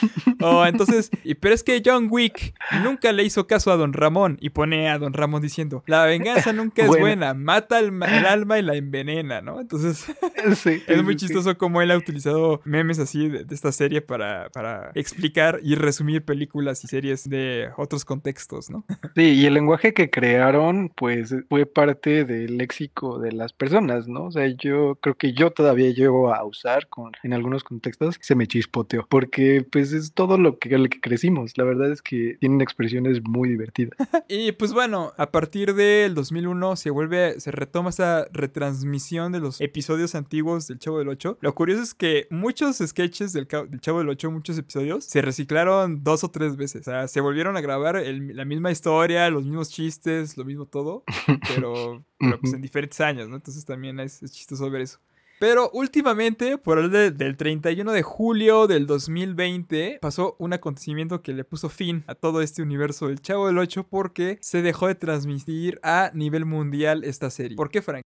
o 0.42 0.66
entonces, 0.66 1.10
y, 1.24 1.36
pero 1.36 1.54
es 1.54 1.64
que 1.64 1.82
John 1.86 2.08
Wick 2.10 2.54
nunca 2.84 3.12
le 3.12 3.24
hizo 3.24 3.46
caso 3.48 3.72
a 3.72 3.78
Don 3.78 3.94
Ramón 3.94 4.38
y 4.42 4.50
pone 4.50 4.90
a 4.90 4.98
Don 4.98 5.14
Ramón 5.14 5.42
diciendo, 5.42 5.84
la 5.86 6.06
venganza 6.06 6.52
nunca 6.54 6.82
es 6.82 6.88
Bueno. 6.88 7.02
buena, 7.04 7.34
mata 7.34 7.80
el, 7.80 7.92
ma- 7.92 8.08
el 8.18 8.26
alma 8.26 8.58
y 8.60 8.64
la 8.64 8.76
envenena, 8.76 9.42
¿no? 9.42 9.60
Entonces, 9.62 10.06
Sí, 10.56 10.82
es 10.88 11.04
muy 11.04 11.16
chistoso 11.16 11.58
cómo 11.58 11.82
él 11.82 11.92
ha 11.92 11.98
utilizado 11.98 12.62
memes 12.66 12.98
así 13.00 13.30
de, 13.30 13.44
de 13.46 13.54
esta 13.56 13.72
serie 13.72 14.02
para, 14.02 14.50
para 14.50 14.92
explicar 14.96 15.60
y 15.64 15.76
resumir 15.76 16.24
películas 16.26 16.61
y 16.62 16.88
series 16.88 17.30
de 17.30 17.70
otros 17.78 18.06
contextos, 18.06 18.70
¿no? 18.70 18.84
Sí, 19.16 19.24
y 19.24 19.46
el 19.46 19.56
lenguaje 19.56 19.94
que 19.94 20.10
crearon, 20.10 20.90
pues 20.96 21.36
fue 21.50 21.66
parte 21.66 22.24
del 22.24 22.58
léxico 22.58 23.20
de 23.20 23.34
las 23.34 23.52
personas, 23.52 24.08
¿no? 24.08 24.26
O 24.26 24.32
sea, 24.32 24.48
yo 24.48 24.96
creo 25.02 25.16
que 25.16 25.34
yo 25.34 25.52
todavía 25.52 25.92
llego 25.92 26.34
a 26.34 26.46
usar 26.46 26.88
con, 26.88 27.12
en 27.24 27.34
algunos 27.34 27.66
contextos, 27.66 28.18
se 28.22 28.36
me 28.36 28.48
chispoteó, 28.48 29.06
porque 29.10 29.66
pues 29.70 29.92
es 29.92 30.14
todo 30.14 30.38
lo 30.38 30.60
que, 30.60 30.78
lo 30.78 30.88
que 30.88 31.02
crecimos. 31.02 31.58
La 31.58 31.66
verdad 31.66 31.92
es 31.92 32.02
que 32.02 32.38
tienen 32.40 32.62
expresiones 32.62 33.22
muy 33.24 33.50
divertidas. 33.50 33.98
Y 34.28 34.54
pues 34.54 34.72
bueno, 34.72 35.12
a 35.18 35.32
partir 35.32 35.74
del 35.74 36.16
2001 36.16 36.76
se 36.78 36.90
vuelve, 36.90 37.40
se 37.40 37.52
retoma 37.52 37.90
esa 37.90 38.28
retransmisión 38.32 39.32
de 39.32 39.40
los 39.40 39.60
episodios 39.60 40.16
antiguos 40.16 40.68
del 40.68 40.80
Chavo 40.80 41.00
del 41.00 41.10
8. 41.10 41.40
Lo 41.42 41.54
curioso 41.54 41.84
es 41.84 41.94
que 41.94 42.28
muchos 42.30 42.78
sketches 42.78 43.34
del 43.34 43.48
Chavo 43.48 44.00
del 44.00 44.10
8, 44.10 44.32
muchos 44.32 44.58
episodios, 44.58 45.06
se 45.06 45.22
reciclaron 45.22 46.04
dos 46.04 46.24
o 46.24 46.32
tres 46.32 46.51
veces. 46.58 46.82
O 46.82 46.92
sea, 46.92 47.08
se 47.08 47.22
volvieron 47.22 47.58
a 47.58 47.62
grabar 47.62 47.96
el- 47.98 48.36
la 48.36 48.46
misma 48.46 48.72
historia, 48.72 49.30
los 49.30 49.44
mismos 49.46 49.70
chistes, 49.70 50.38
lo 50.38 50.46
mismo 50.46 50.66
todo, 50.66 51.04
pero, 51.48 52.04
pero, 52.18 52.40
pues 52.40 52.54
en 52.54 52.62
diferentes 52.62 53.00
años, 53.02 53.30
¿no? 53.30 53.36
Entonces 53.36 53.66
también 53.66 54.00
es, 54.00 54.22
es 54.24 54.32
chistoso 54.32 54.70
ver 54.70 54.82
eso. 54.82 55.00
Pero 55.40 55.72
últimamente, 55.74 56.60
por 56.60 56.78
el 56.78 56.92
de- 56.92 57.10
del 57.10 57.36
31 57.36 57.92
de 57.94 58.04
julio 58.04 58.68
del 58.68 58.86
2020, 58.86 59.98
pasó 60.00 60.36
un 60.38 60.54
acontecimiento 60.54 61.24
que 61.24 61.34
le 61.34 61.44
puso 61.44 61.68
fin 61.70 62.04
a 62.06 62.14
todo 62.14 62.42
este 62.44 62.62
universo 62.62 63.08
del 63.08 63.22
Chavo 63.22 63.48
del 63.48 63.58
8 63.58 63.88
porque 63.90 64.38
se 64.42 64.62
dejó 64.62 64.86
de 64.88 64.94
transmitir 64.96 65.80
a 65.82 66.12
nivel 66.14 66.46
mundial 66.46 67.04
esta 67.04 67.32
serie. 67.32 67.58
¿Por 67.58 67.70
qué, 67.72 67.82
Frank? 67.82 68.04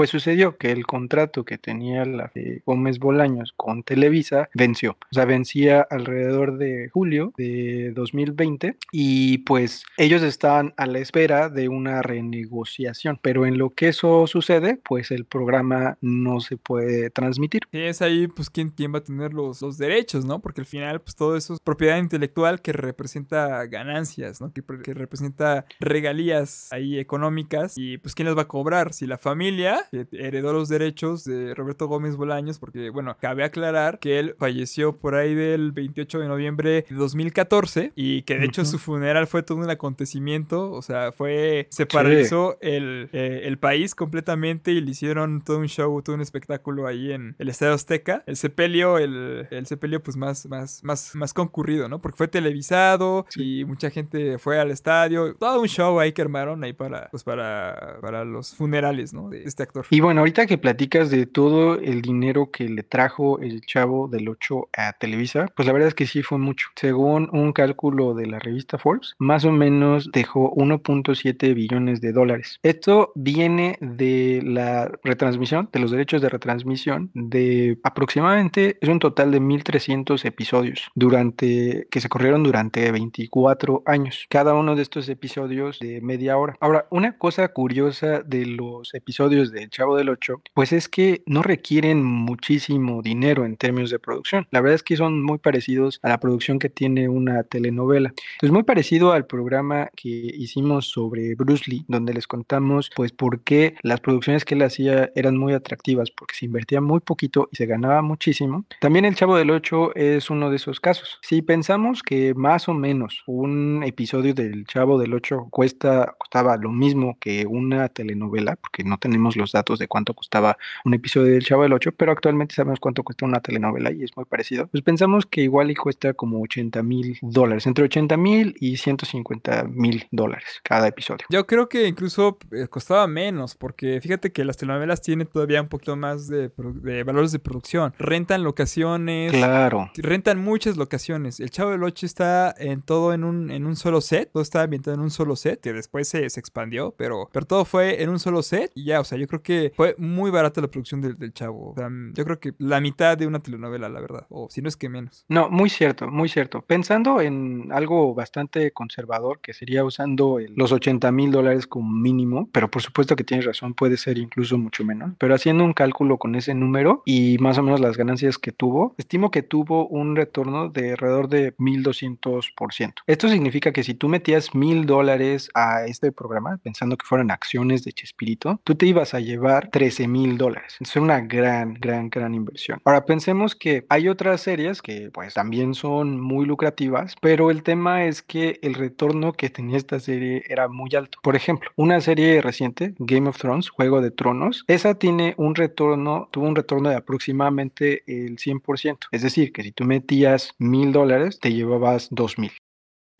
Pues 0.00 0.08
sucedió 0.08 0.56
que 0.56 0.72
el 0.72 0.86
contrato 0.86 1.44
que 1.44 1.58
tenía 1.58 2.06
la 2.06 2.32
Gómez 2.64 2.98
Bolaños 2.98 3.52
con 3.54 3.82
Televisa 3.82 4.48
venció. 4.54 4.92
O 4.92 5.14
sea, 5.14 5.26
vencía 5.26 5.86
alrededor 5.90 6.56
de 6.56 6.88
julio 6.88 7.34
de 7.36 7.92
2020 7.94 8.78
y 8.92 9.38
pues 9.38 9.84
ellos 9.98 10.22
estaban 10.22 10.72
a 10.78 10.86
la 10.86 11.00
espera 11.00 11.50
de 11.50 11.68
una 11.68 12.00
renegociación. 12.00 13.18
Pero 13.20 13.44
en 13.44 13.58
lo 13.58 13.74
que 13.74 13.88
eso 13.88 14.26
sucede, 14.26 14.80
pues 14.82 15.10
el 15.10 15.26
programa 15.26 15.98
no 16.00 16.40
se 16.40 16.56
puede 16.56 17.10
transmitir. 17.10 17.60
Sí, 17.70 17.80
es 17.80 18.00
ahí, 18.00 18.26
pues, 18.26 18.48
¿quién, 18.48 18.70
quién 18.70 18.94
va 18.94 19.00
a 19.00 19.04
tener 19.04 19.34
los, 19.34 19.60
los 19.60 19.76
derechos, 19.76 20.24
¿no? 20.24 20.40
Porque 20.40 20.62
al 20.62 20.66
final, 20.66 21.02
pues, 21.02 21.14
todo 21.14 21.36
eso 21.36 21.52
es 21.52 21.60
propiedad 21.60 21.98
intelectual 21.98 22.62
que 22.62 22.72
representa 22.72 23.66
ganancias, 23.66 24.40
¿no? 24.40 24.50
Que, 24.50 24.62
que 24.82 24.94
representa 24.94 25.66
regalías 25.78 26.72
ahí 26.72 26.98
económicas. 26.98 27.74
Y, 27.76 27.98
pues, 27.98 28.14
¿quién 28.14 28.24
las 28.24 28.38
va 28.38 28.42
a 28.42 28.48
cobrar? 28.48 28.94
Si 28.94 29.06
la 29.06 29.18
familia 29.18 29.86
que 29.90 30.06
heredó 30.12 30.52
los 30.52 30.68
derechos 30.68 31.24
de 31.24 31.54
Roberto 31.54 31.88
Gómez 31.88 32.16
Bolaños, 32.16 32.58
porque, 32.58 32.90
bueno, 32.90 33.16
cabe 33.20 33.44
aclarar 33.44 33.98
que 33.98 34.18
él 34.18 34.36
falleció 34.38 34.96
por 34.96 35.14
ahí 35.14 35.34
del 35.34 35.72
28 35.72 36.20
de 36.20 36.28
noviembre 36.28 36.86
de 36.88 36.96
2014 36.96 37.92
y 37.96 38.22
que 38.22 38.38
de 38.38 38.46
hecho 38.46 38.64
su 38.64 38.78
funeral 38.78 39.26
fue 39.26 39.42
todo 39.42 39.58
un 39.58 39.68
acontecimiento, 39.68 40.70
o 40.70 40.82
sea, 40.82 41.12
fue, 41.12 41.66
se 41.70 41.86
paralizó 41.86 42.56
el, 42.60 43.08
eh, 43.12 43.42
el 43.44 43.58
país 43.58 43.94
completamente 43.94 44.72
y 44.72 44.80
le 44.80 44.90
hicieron 44.90 45.42
todo 45.42 45.58
un 45.58 45.68
show, 45.68 46.00
todo 46.02 46.14
un 46.14 46.22
espectáculo 46.22 46.86
ahí 46.86 47.12
en 47.12 47.34
el 47.38 47.48
Estadio 47.48 47.74
Azteca. 47.74 48.22
El 48.26 48.36
sepelio, 48.36 48.98
el, 48.98 49.48
el 49.50 49.66
sepelio 49.66 50.02
pues 50.02 50.16
más, 50.16 50.46
más, 50.46 50.84
más, 50.84 51.14
más 51.14 51.34
concurrido, 51.34 51.88
¿no? 51.88 52.00
Porque 52.00 52.16
fue 52.16 52.28
televisado 52.28 53.26
y 53.34 53.64
mucha 53.64 53.90
gente 53.90 54.38
fue 54.38 54.60
al 54.60 54.70
estadio, 54.70 55.34
todo 55.34 55.60
un 55.60 55.68
show 55.68 55.98
ahí 55.98 56.12
que 56.12 56.22
armaron 56.22 56.62
ahí 56.62 56.72
para, 56.72 57.08
pues 57.10 57.24
para, 57.24 57.98
para 58.00 58.24
los 58.24 58.54
funerales, 58.54 59.12
¿no? 59.12 59.28
De 59.28 59.42
este 59.42 59.62
actor. 59.62 59.79
Y 59.90 60.00
bueno, 60.00 60.20
ahorita 60.20 60.46
que 60.46 60.58
platicas 60.58 61.10
de 61.10 61.26
todo 61.26 61.76
el 61.76 62.02
dinero 62.02 62.50
que 62.50 62.68
le 62.68 62.82
trajo 62.82 63.38
el 63.40 63.60
chavo 63.62 64.08
del 64.08 64.28
8 64.28 64.68
a 64.76 64.92
Televisa, 64.94 65.46
pues 65.54 65.66
la 65.66 65.72
verdad 65.72 65.88
es 65.88 65.94
que 65.94 66.06
sí 66.06 66.22
fue 66.22 66.38
mucho. 66.38 66.68
Según 66.76 67.28
un 67.32 67.52
cálculo 67.52 68.14
de 68.14 68.26
la 68.26 68.38
revista 68.38 68.78
Forbes, 68.78 69.14
más 69.18 69.44
o 69.44 69.52
menos 69.52 70.10
dejó 70.12 70.54
1.7 70.54 71.54
billones 71.54 72.00
de 72.00 72.12
dólares. 72.12 72.58
Esto 72.62 73.12
viene 73.14 73.78
de 73.80 74.42
la 74.44 74.90
retransmisión, 75.02 75.68
de 75.72 75.80
los 75.80 75.90
derechos 75.90 76.22
de 76.22 76.28
retransmisión 76.28 77.10
de 77.14 77.78
aproximadamente, 77.82 78.78
es 78.80 78.88
un 78.88 78.98
total 78.98 79.30
de 79.30 79.40
1.300 79.40 80.24
episodios 80.24 80.90
durante, 80.94 81.86
que 81.90 82.00
se 82.00 82.08
corrieron 82.08 82.42
durante 82.42 82.90
24 82.90 83.82
años. 83.86 84.26
Cada 84.28 84.54
uno 84.54 84.76
de 84.76 84.82
estos 84.82 85.08
episodios 85.08 85.78
de 85.80 86.00
media 86.00 86.36
hora. 86.36 86.56
Ahora, 86.60 86.86
una 86.90 87.16
cosa 87.18 87.48
curiosa 87.48 88.22
de 88.22 88.46
los 88.46 88.94
episodios 88.94 89.52
de 89.52 89.59
Chavo 89.68 89.96
del 89.96 90.08
8, 90.08 90.42
pues 90.54 90.72
es 90.72 90.88
que 90.88 91.22
no 91.26 91.42
requieren 91.42 92.02
muchísimo 92.02 93.02
dinero 93.02 93.44
en 93.44 93.56
términos 93.56 93.90
de 93.90 93.98
producción. 93.98 94.46
La 94.50 94.60
verdad 94.60 94.76
es 94.76 94.82
que 94.82 94.96
son 94.96 95.22
muy 95.22 95.38
parecidos 95.38 95.98
a 96.02 96.08
la 96.08 96.20
producción 96.20 96.58
que 96.58 96.70
tiene 96.70 97.08
una 97.08 97.42
telenovela. 97.42 98.12
Es 98.40 98.50
muy 98.50 98.62
parecido 98.62 99.12
al 99.12 99.26
programa 99.26 99.90
que 99.96 100.08
hicimos 100.08 100.88
sobre 100.88 101.34
Bruce 101.34 101.64
Lee, 101.66 101.84
donde 101.88 102.14
les 102.14 102.26
contamos 102.26 102.90
pues 102.94 103.12
por 103.12 103.40
qué 103.42 103.74
las 103.82 104.00
producciones 104.00 104.44
que 104.44 104.54
él 104.54 104.62
hacía 104.62 105.10
eran 105.14 105.36
muy 105.36 105.52
atractivas, 105.52 106.10
porque 106.10 106.34
se 106.34 106.46
invertía 106.46 106.80
muy 106.80 107.00
poquito 107.00 107.48
y 107.52 107.56
se 107.56 107.66
ganaba 107.66 108.02
muchísimo. 108.02 108.64
También 108.80 109.04
El 109.04 109.14
Chavo 109.14 109.36
del 109.36 109.50
8 109.50 109.96
es 109.96 110.30
uno 110.30 110.50
de 110.50 110.56
esos 110.56 110.80
casos. 110.80 111.18
Si 111.22 111.42
pensamos 111.42 112.02
que 112.02 112.34
más 112.34 112.68
o 112.68 112.74
menos 112.74 113.22
un 113.26 113.82
episodio 113.84 114.34
del 114.34 114.64
Chavo 114.66 114.98
del 114.98 115.14
8 115.14 115.48
cuesta, 115.50 116.14
costaba 116.18 116.56
lo 116.56 116.70
mismo 116.70 117.16
que 117.20 117.46
una 117.46 117.88
telenovela, 117.88 118.56
porque 118.56 118.84
no 118.84 118.98
tenemos 118.98 119.36
los 119.36 119.49
datos 119.52 119.78
de 119.78 119.88
cuánto 119.88 120.14
costaba 120.14 120.56
un 120.84 120.94
episodio 120.94 121.32
del 121.32 121.44
Chavo 121.44 121.62
del 121.62 121.72
8, 121.72 121.92
pero 121.92 122.12
actualmente 122.12 122.54
sabemos 122.54 122.80
cuánto 122.80 123.02
cuesta 123.02 123.24
una 123.24 123.40
telenovela 123.40 123.92
y 123.92 124.02
es 124.02 124.16
muy 124.16 124.24
parecido. 124.24 124.66
Pues 124.68 124.82
pensamos 124.82 125.26
que 125.26 125.42
igual 125.42 125.70
y 125.70 125.74
cuesta 125.74 126.14
como 126.14 126.40
80 126.42 126.82
mil 126.82 127.18
dólares, 127.22 127.66
entre 127.66 127.84
80 127.84 128.16
mil 128.16 128.54
y 128.60 128.76
150 128.76 129.64
mil 129.64 130.06
dólares 130.10 130.60
cada 130.62 130.88
episodio. 130.88 131.26
Yo 131.30 131.46
creo 131.46 131.68
que 131.68 131.86
incluso 131.86 132.38
eh, 132.52 132.68
costaba 132.68 133.06
menos, 133.06 133.54
porque 133.54 134.00
fíjate 134.00 134.32
que 134.32 134.44
las 134.44 134.56
telenovelas 134.56 135.00
tienen 135.00 135.26
todavía 135.26 135.60
un 135.60 135.68
poquito 135.68 135.96
más 135.96 136.28
de, 136.28 136.50
de 136.82 137.02
valores 137.04 137.32
de 137.32 137.38
producción. 137.38 137.94
Rentan 137.98 138.42
locaciones. 138.42 139.32
Claro. 139.32 139.90
Rentan 139.96 140.42
muchas 140.42 140.76
locaciones. 140.76 141.40
El 141.40 141.50
Chavo 141.50 141.70
del 141.70 141.82
8 141.82 142.06
está 142.06 142.54
en 142.58 142.82
todo 142.82 143.12
en 143.12 143.24
un, 143.24 143.50
en 143.50 143.66
un 143.66 143.76
solo 143.76 144.00
set. 144.00 144.30
Todo 144.32 144.42
está 144.42 144.62
ambientado 144.62 144.94
en 144.94 145.00
un 145.00 145.10
solo 145.10 145.36
set, 145.36 145.60
que 145.60 145.72
después 145.72 146.08
se, 146.08 146.28
se 146.30 146.40
expandió, 146.40 146.94
pero, 146.96 147.28
pero 147.32 147.46
todo 147.46 147.64
fue 147.64 148.02
en 148.02 148.10
un 148.10 148.18
solo 148.18 148.42
set. 148.42 148.70
Y 148.74 148.84
ya, 148.84 149.00
o 149.00 149.04
sea, 149.04 149.18
yo 149.18 149.26
creo 149.26 149.39
que 149.42 149.72
fue 149.74 149.94
muy 149.98 150.30
barata 150.30 150.60
la 150.60 150.68
producción 150.68 151.00
del, 151.00 151.32
Chavo. 151.32 151.74
Sea, 151.76 151.88
yo 152.14 152.24
creo 152.24 152.40
que 152.40 152.52
la 152.58 152.80
mitad 152.80 153.16
de 153.16 153.26
una 153.26 153.40
telenovela, 153.40 153.88
la 153.88 154.00
verdad. 154.00 154.26
O 154.30 154.48
si 154.50 154.62
no 154.62 154.68
es 154.68 154.76
que 154.76 154.88
menos. 154.88 155.24
No, 155.28 155.48
muy 155.50 155.70
cierto, 155.70 156.08
muy 156.08 156.28
cierto. 156.28 156.62
Pensando 156.62 157.20
en 157.20 157.70
algo 157.72 158.14
bastante 158.14 158.72
conservador, 158.72 159.40
que 159.40 159.52
sería 159.52 159.84
usando 159.84 160.38
el, 160.38 160.52
los 160.54 160.72
80 160.72 161.10
mil 161.12 161.30
dólares 161.30 161.66
como 161.66 161.90
mínimo, 161.90 162.48
pero 162.52 162.70
por 162.70 162.82
supuesto 162.82 163.16
que 163.16 163.24
tienes 163.24 163.46
razón, 163.46 163.74
puede 163.74 163.96
ser 163.96 164.18
incluso 164.18 164.58
mucho 164.58 164.84
menos. 164.84 165.12
Pero 165.18 165.34
haciendo 165.34 165.64
un 165.64 165.72
cálculo 165.72 166.18
con 166.18 166.34
ese 166.34 166.54
número 166.54 167.02
y 167.04 167.38
más 167.38 167.58
o 167.58 167.62
menos 167.62 167.80
las 167.80 167.96
ganancias 167.96 168.38
que 168.38 168.52
tuvo, 168.52 168.94
estimo 168.98 169.30
que 169.30 169.42
tuvo 169.42 169.86
un 169.88 170.16
retorno 170.16 170.68
de 170.68 170.92
alrededor 170.92 171.28
de 171.28 171.56
1200%. 171.56 172.94
Esto 173.06 173.28
significa 173.28 173.72
que 173.72 173.84
si 173.84 173.94
tú 173.94 174.08
metías 174.08 174.54
mil 174.54 174.86
dólares 174.86 175.50
a 175.54 175.86
este 175.86 176.12
programa, 176.12 176.58
pensando 176.62 176.96
que 176.96 177.06
fueran 177.06 177.30
acciones 177.30 177.84
de 177.84 177.92
Chespirito, 177.92 178.60
tú 178.64 178.74
te 178.74 178.86
ibas 178.86 179.14
a 179.14 179.20
llevar 179.30 179.70
13 179.70 180.08
mil 180.08 180.36
dólares. 180.36 180.76
Es 180.80 180.96
una 180.96 181.20
gran, 181.20 181.74
gran, 181.74 182.10
gran 182.10 182.34
inversión. 182.34 182.80
Ahora 182.84 183.04
pensemos 183.04 183.54
que 183.54 183.84
hay 183.88 184.08
otras 184.08 184.40
series 184.40 184.82
que 184.82 185.10
pues 185.12 185.34
también 185.34 185.74
son 185.74 186.20
muy 186.20 186.46
lucrativas, 186.46 187.14
pero 187.20 187.50
el 187.50 187.62
tema 187.62 188.04
es 188.04 188.22
que 188.22 188.58
el 188.62 188.74
retorno 188.74 189.32
que 189.32 189.50
tenía 189.50 189.76
esta 189.76 190.00
serie 190.00 190.42
era 190.48 190.68
muy 190.68 190.90
alto. 190.94 191.18
Por 191.22 191.36
ejemplo, 191.36 191.70
una 191.76 192.00
serie 192.00 192.40
reciente, 192.42 192.94
Game 192.98 193.28
of 193.28 193.38
Thrones, 193.38 193.70
Juego 193.70 194.00
de 194.00 194.10
Tronos, 194.10 194.64
esa 194.66 194.94
tiene 194.94 195.34
un 195.36 195.54
retorno, 195.54 196.28
tuvo 196.30 196.46
un 196.46 196.56
retorno 196.56 196.90
de 196.90 196.96
aproximadamente 196.96 198.02
el 198.06 198.36
100%. 198.36 199.08
Es 199.12 199.22
decir, 199.22 199.52
que 199.52 199.62
si 199.62 199.72
tú 199.72 199.84
metías 199.84 200.54
mil 200.58 200.92
dólares, 200.92 201.38
te 201.40 201.52
llevabas 201.52 202.08
dos 202.10 202.38
mil 202.38 202.52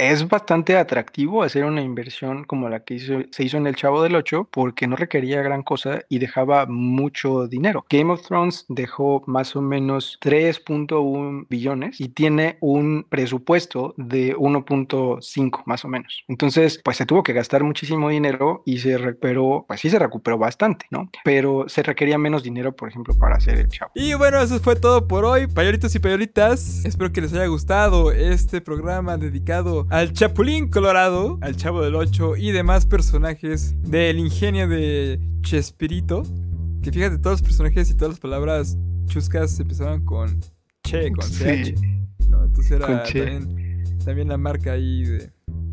es 0.01 0.27
bastante 0.27 0.79
atractivo 0.79 1.43
hacer 1.43 1.65
una 1.65 1.83
inversión 1.83 2.45
como 2.45 2.71
la 2.71 2.81
que 2.81 2.99
se 3.31 3.45
hizo 3.45 3.57
en 3.59 3.67
El 3.67 3.77
Chavo 3.77 4.03
del 4.03 4.17
8 4.17 4.49
porque 4.51 4.87
no 4.87 4.97
requería 4.97 5.43
gran 5.43 5.63
cosa 5.63 6.01
y 6.09 6.19
dejaba 6.19 6.65
mucho 6.65 7.47
dinero. 7.47 7.85
Game 7.91 8.11
of 8.11 8.23
Thrones 8.23 8.65
dejó 8.69 9.23
más 9.27 9.55
o 9.57 9.61
menos 9.61 10.19
3.1 10.23 11.47
billones 11.51 12.01
y 12.01 12.09
tiene 12.09 12.57
un 12.61 13.05
presupuesto 13.11 13.93
de 13.99 14.35
1.5 14.37 15.63
más 15.67 15.85
o 15.85 15.89
menos. 15.89 16.25
Entonces, 16.29 16.81
pues 16.83 16.97
se 16.97 17.05
tuvo 17.05 17.23
que 17.23 17.35
gastar 17.35 17.63
muchísimo 17.63 18.09
dinero 18.09 18.63
y 18.65 18.79
se 18.79 18.97
recuperó, 18.97 19.67
pues 19.69 19.81
sí 19.81 19.91
se 19.91 19.99
recuperó 19.99 20.39
bastante, 20.39 20.87
¿no? 20.91 21.11
Pero 21.25 21.67
se 21.69 21.83
requería 21.83 22.17
menos 22.17 22.43
dinero, 22.43 22.75
por 22.75 22.89
ejemplo, 22.89 23.15
para 23.19 23.37
hacer 23.37 23.59
El 23.59 23.69
Chavo. 23.69 23.93
Y 23.95 24.15
bueno, 24.15 24.41
eso 24.41 24.59
fue 24.61 24.77
todo 24.77 25.07
por 25.07 25.27
hoy, 25.27 25.47
payoritos 25.47 25.95
y 25.95 25.99
payoritas. 25.99 26.87
Espero 26.87 27.13
que 27.13 27.21
les 27.21 27.35
haya 27.35 27.47
gustado 27.47 28.13
este 28.13 28.63
programa 28.63 29.19
dedicado 29.19 29.90
al 29.91 30.13
Chapulín 30.13 30.69
Colorado, 30.69 31.39
al 31.43 31.57
Chavo 31.57 31.83
del 31.83 31.97
8 31.97 32.37
y 32.37 32.53
demás 32.53 32.87
personajes 32.87 33.75
del 33.83 34.19
ingenio 34.19 34.69
de 34.69 35.21
Chespirito. 35.43 36.23
Que 36.83 36.93
fíjate, 36.93 37.19
todos 37.19 37.41
los 37.41 37.43
personajes 37.43 37.91
y 37.91 37.95
todas 37.95 38.13
las 38.13 38.21
palabras 38.21 38.79
chuscas 39.07 39.59
empezaban 39.59 40.05
con 40.05 40.41
Che, 40.85 41.11
con 41.11 41.29
CH. 41.29 41.75
¿no? 42.29 42.45
Entonces 42.45 42.71
era 42.71 43.03
también, 43.03 43.85
también, 44.05 44.29
la 44.29 44.39
marca 44.39 44.73
ahí 44.73 45.05
de. 45.05 45.31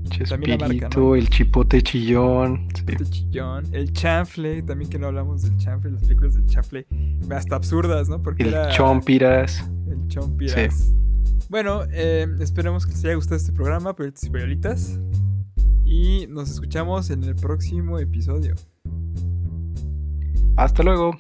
Chespirito, 0.10 0.68
marca, 0.68 0.90
¿no? 0.96 1.16
el 1.16 1.30
chipote 1.30 1.82
chillón. 1.84 2.70
Chipote 2.74 3.06
sí. 3.06 3.12
chillón. 3.12 3.66
El 3.72 3.94
chanfle, 3.94 4.64
también 4.64 4.90
que 4.90 4.98
no 4.98 5.08
hablamos 5.08 5.44
del 5.44 5.56
chanfle, 5.58 5.92
las 5.92 6.02
películas 6.02 6.34
del 6.34 6.46
chanfle, 6.48 6.88
hasta 7.30 7.56
absurdas, 7.56 8.10
¿no? 8.10 8.22
Porque 8.24 8.44
el 8.44 8.50
era. 8.50 8.70
Chompiras. 8.70 9.64
El 9.88 10.08
Chompiras. 10.08 10.74
Sí. 10.74 11.07
Bueno, 11.50 11.84
eh, 11.92 12.28
esperemos 12.40 12.86
que 12.86 12.92
les 12.92 13.06
haya 13.06 13.16
gustado 13.16 13.38
este 13.38 13.54
programa, 13.54 13.96
Peritas 13.96 14.26
y 14.26 14.30
Periolitas. 14.30 15.00
Y 15.86 16.28
nos 16.28 16.50
escuchamos 16.52 17.10
en 17.10 17.24
el 17.24 17.36
próximo 17.36 18.00
episodio. 18.00 18.56
Hasta 20.58 20.84
luego. 20.84 21.12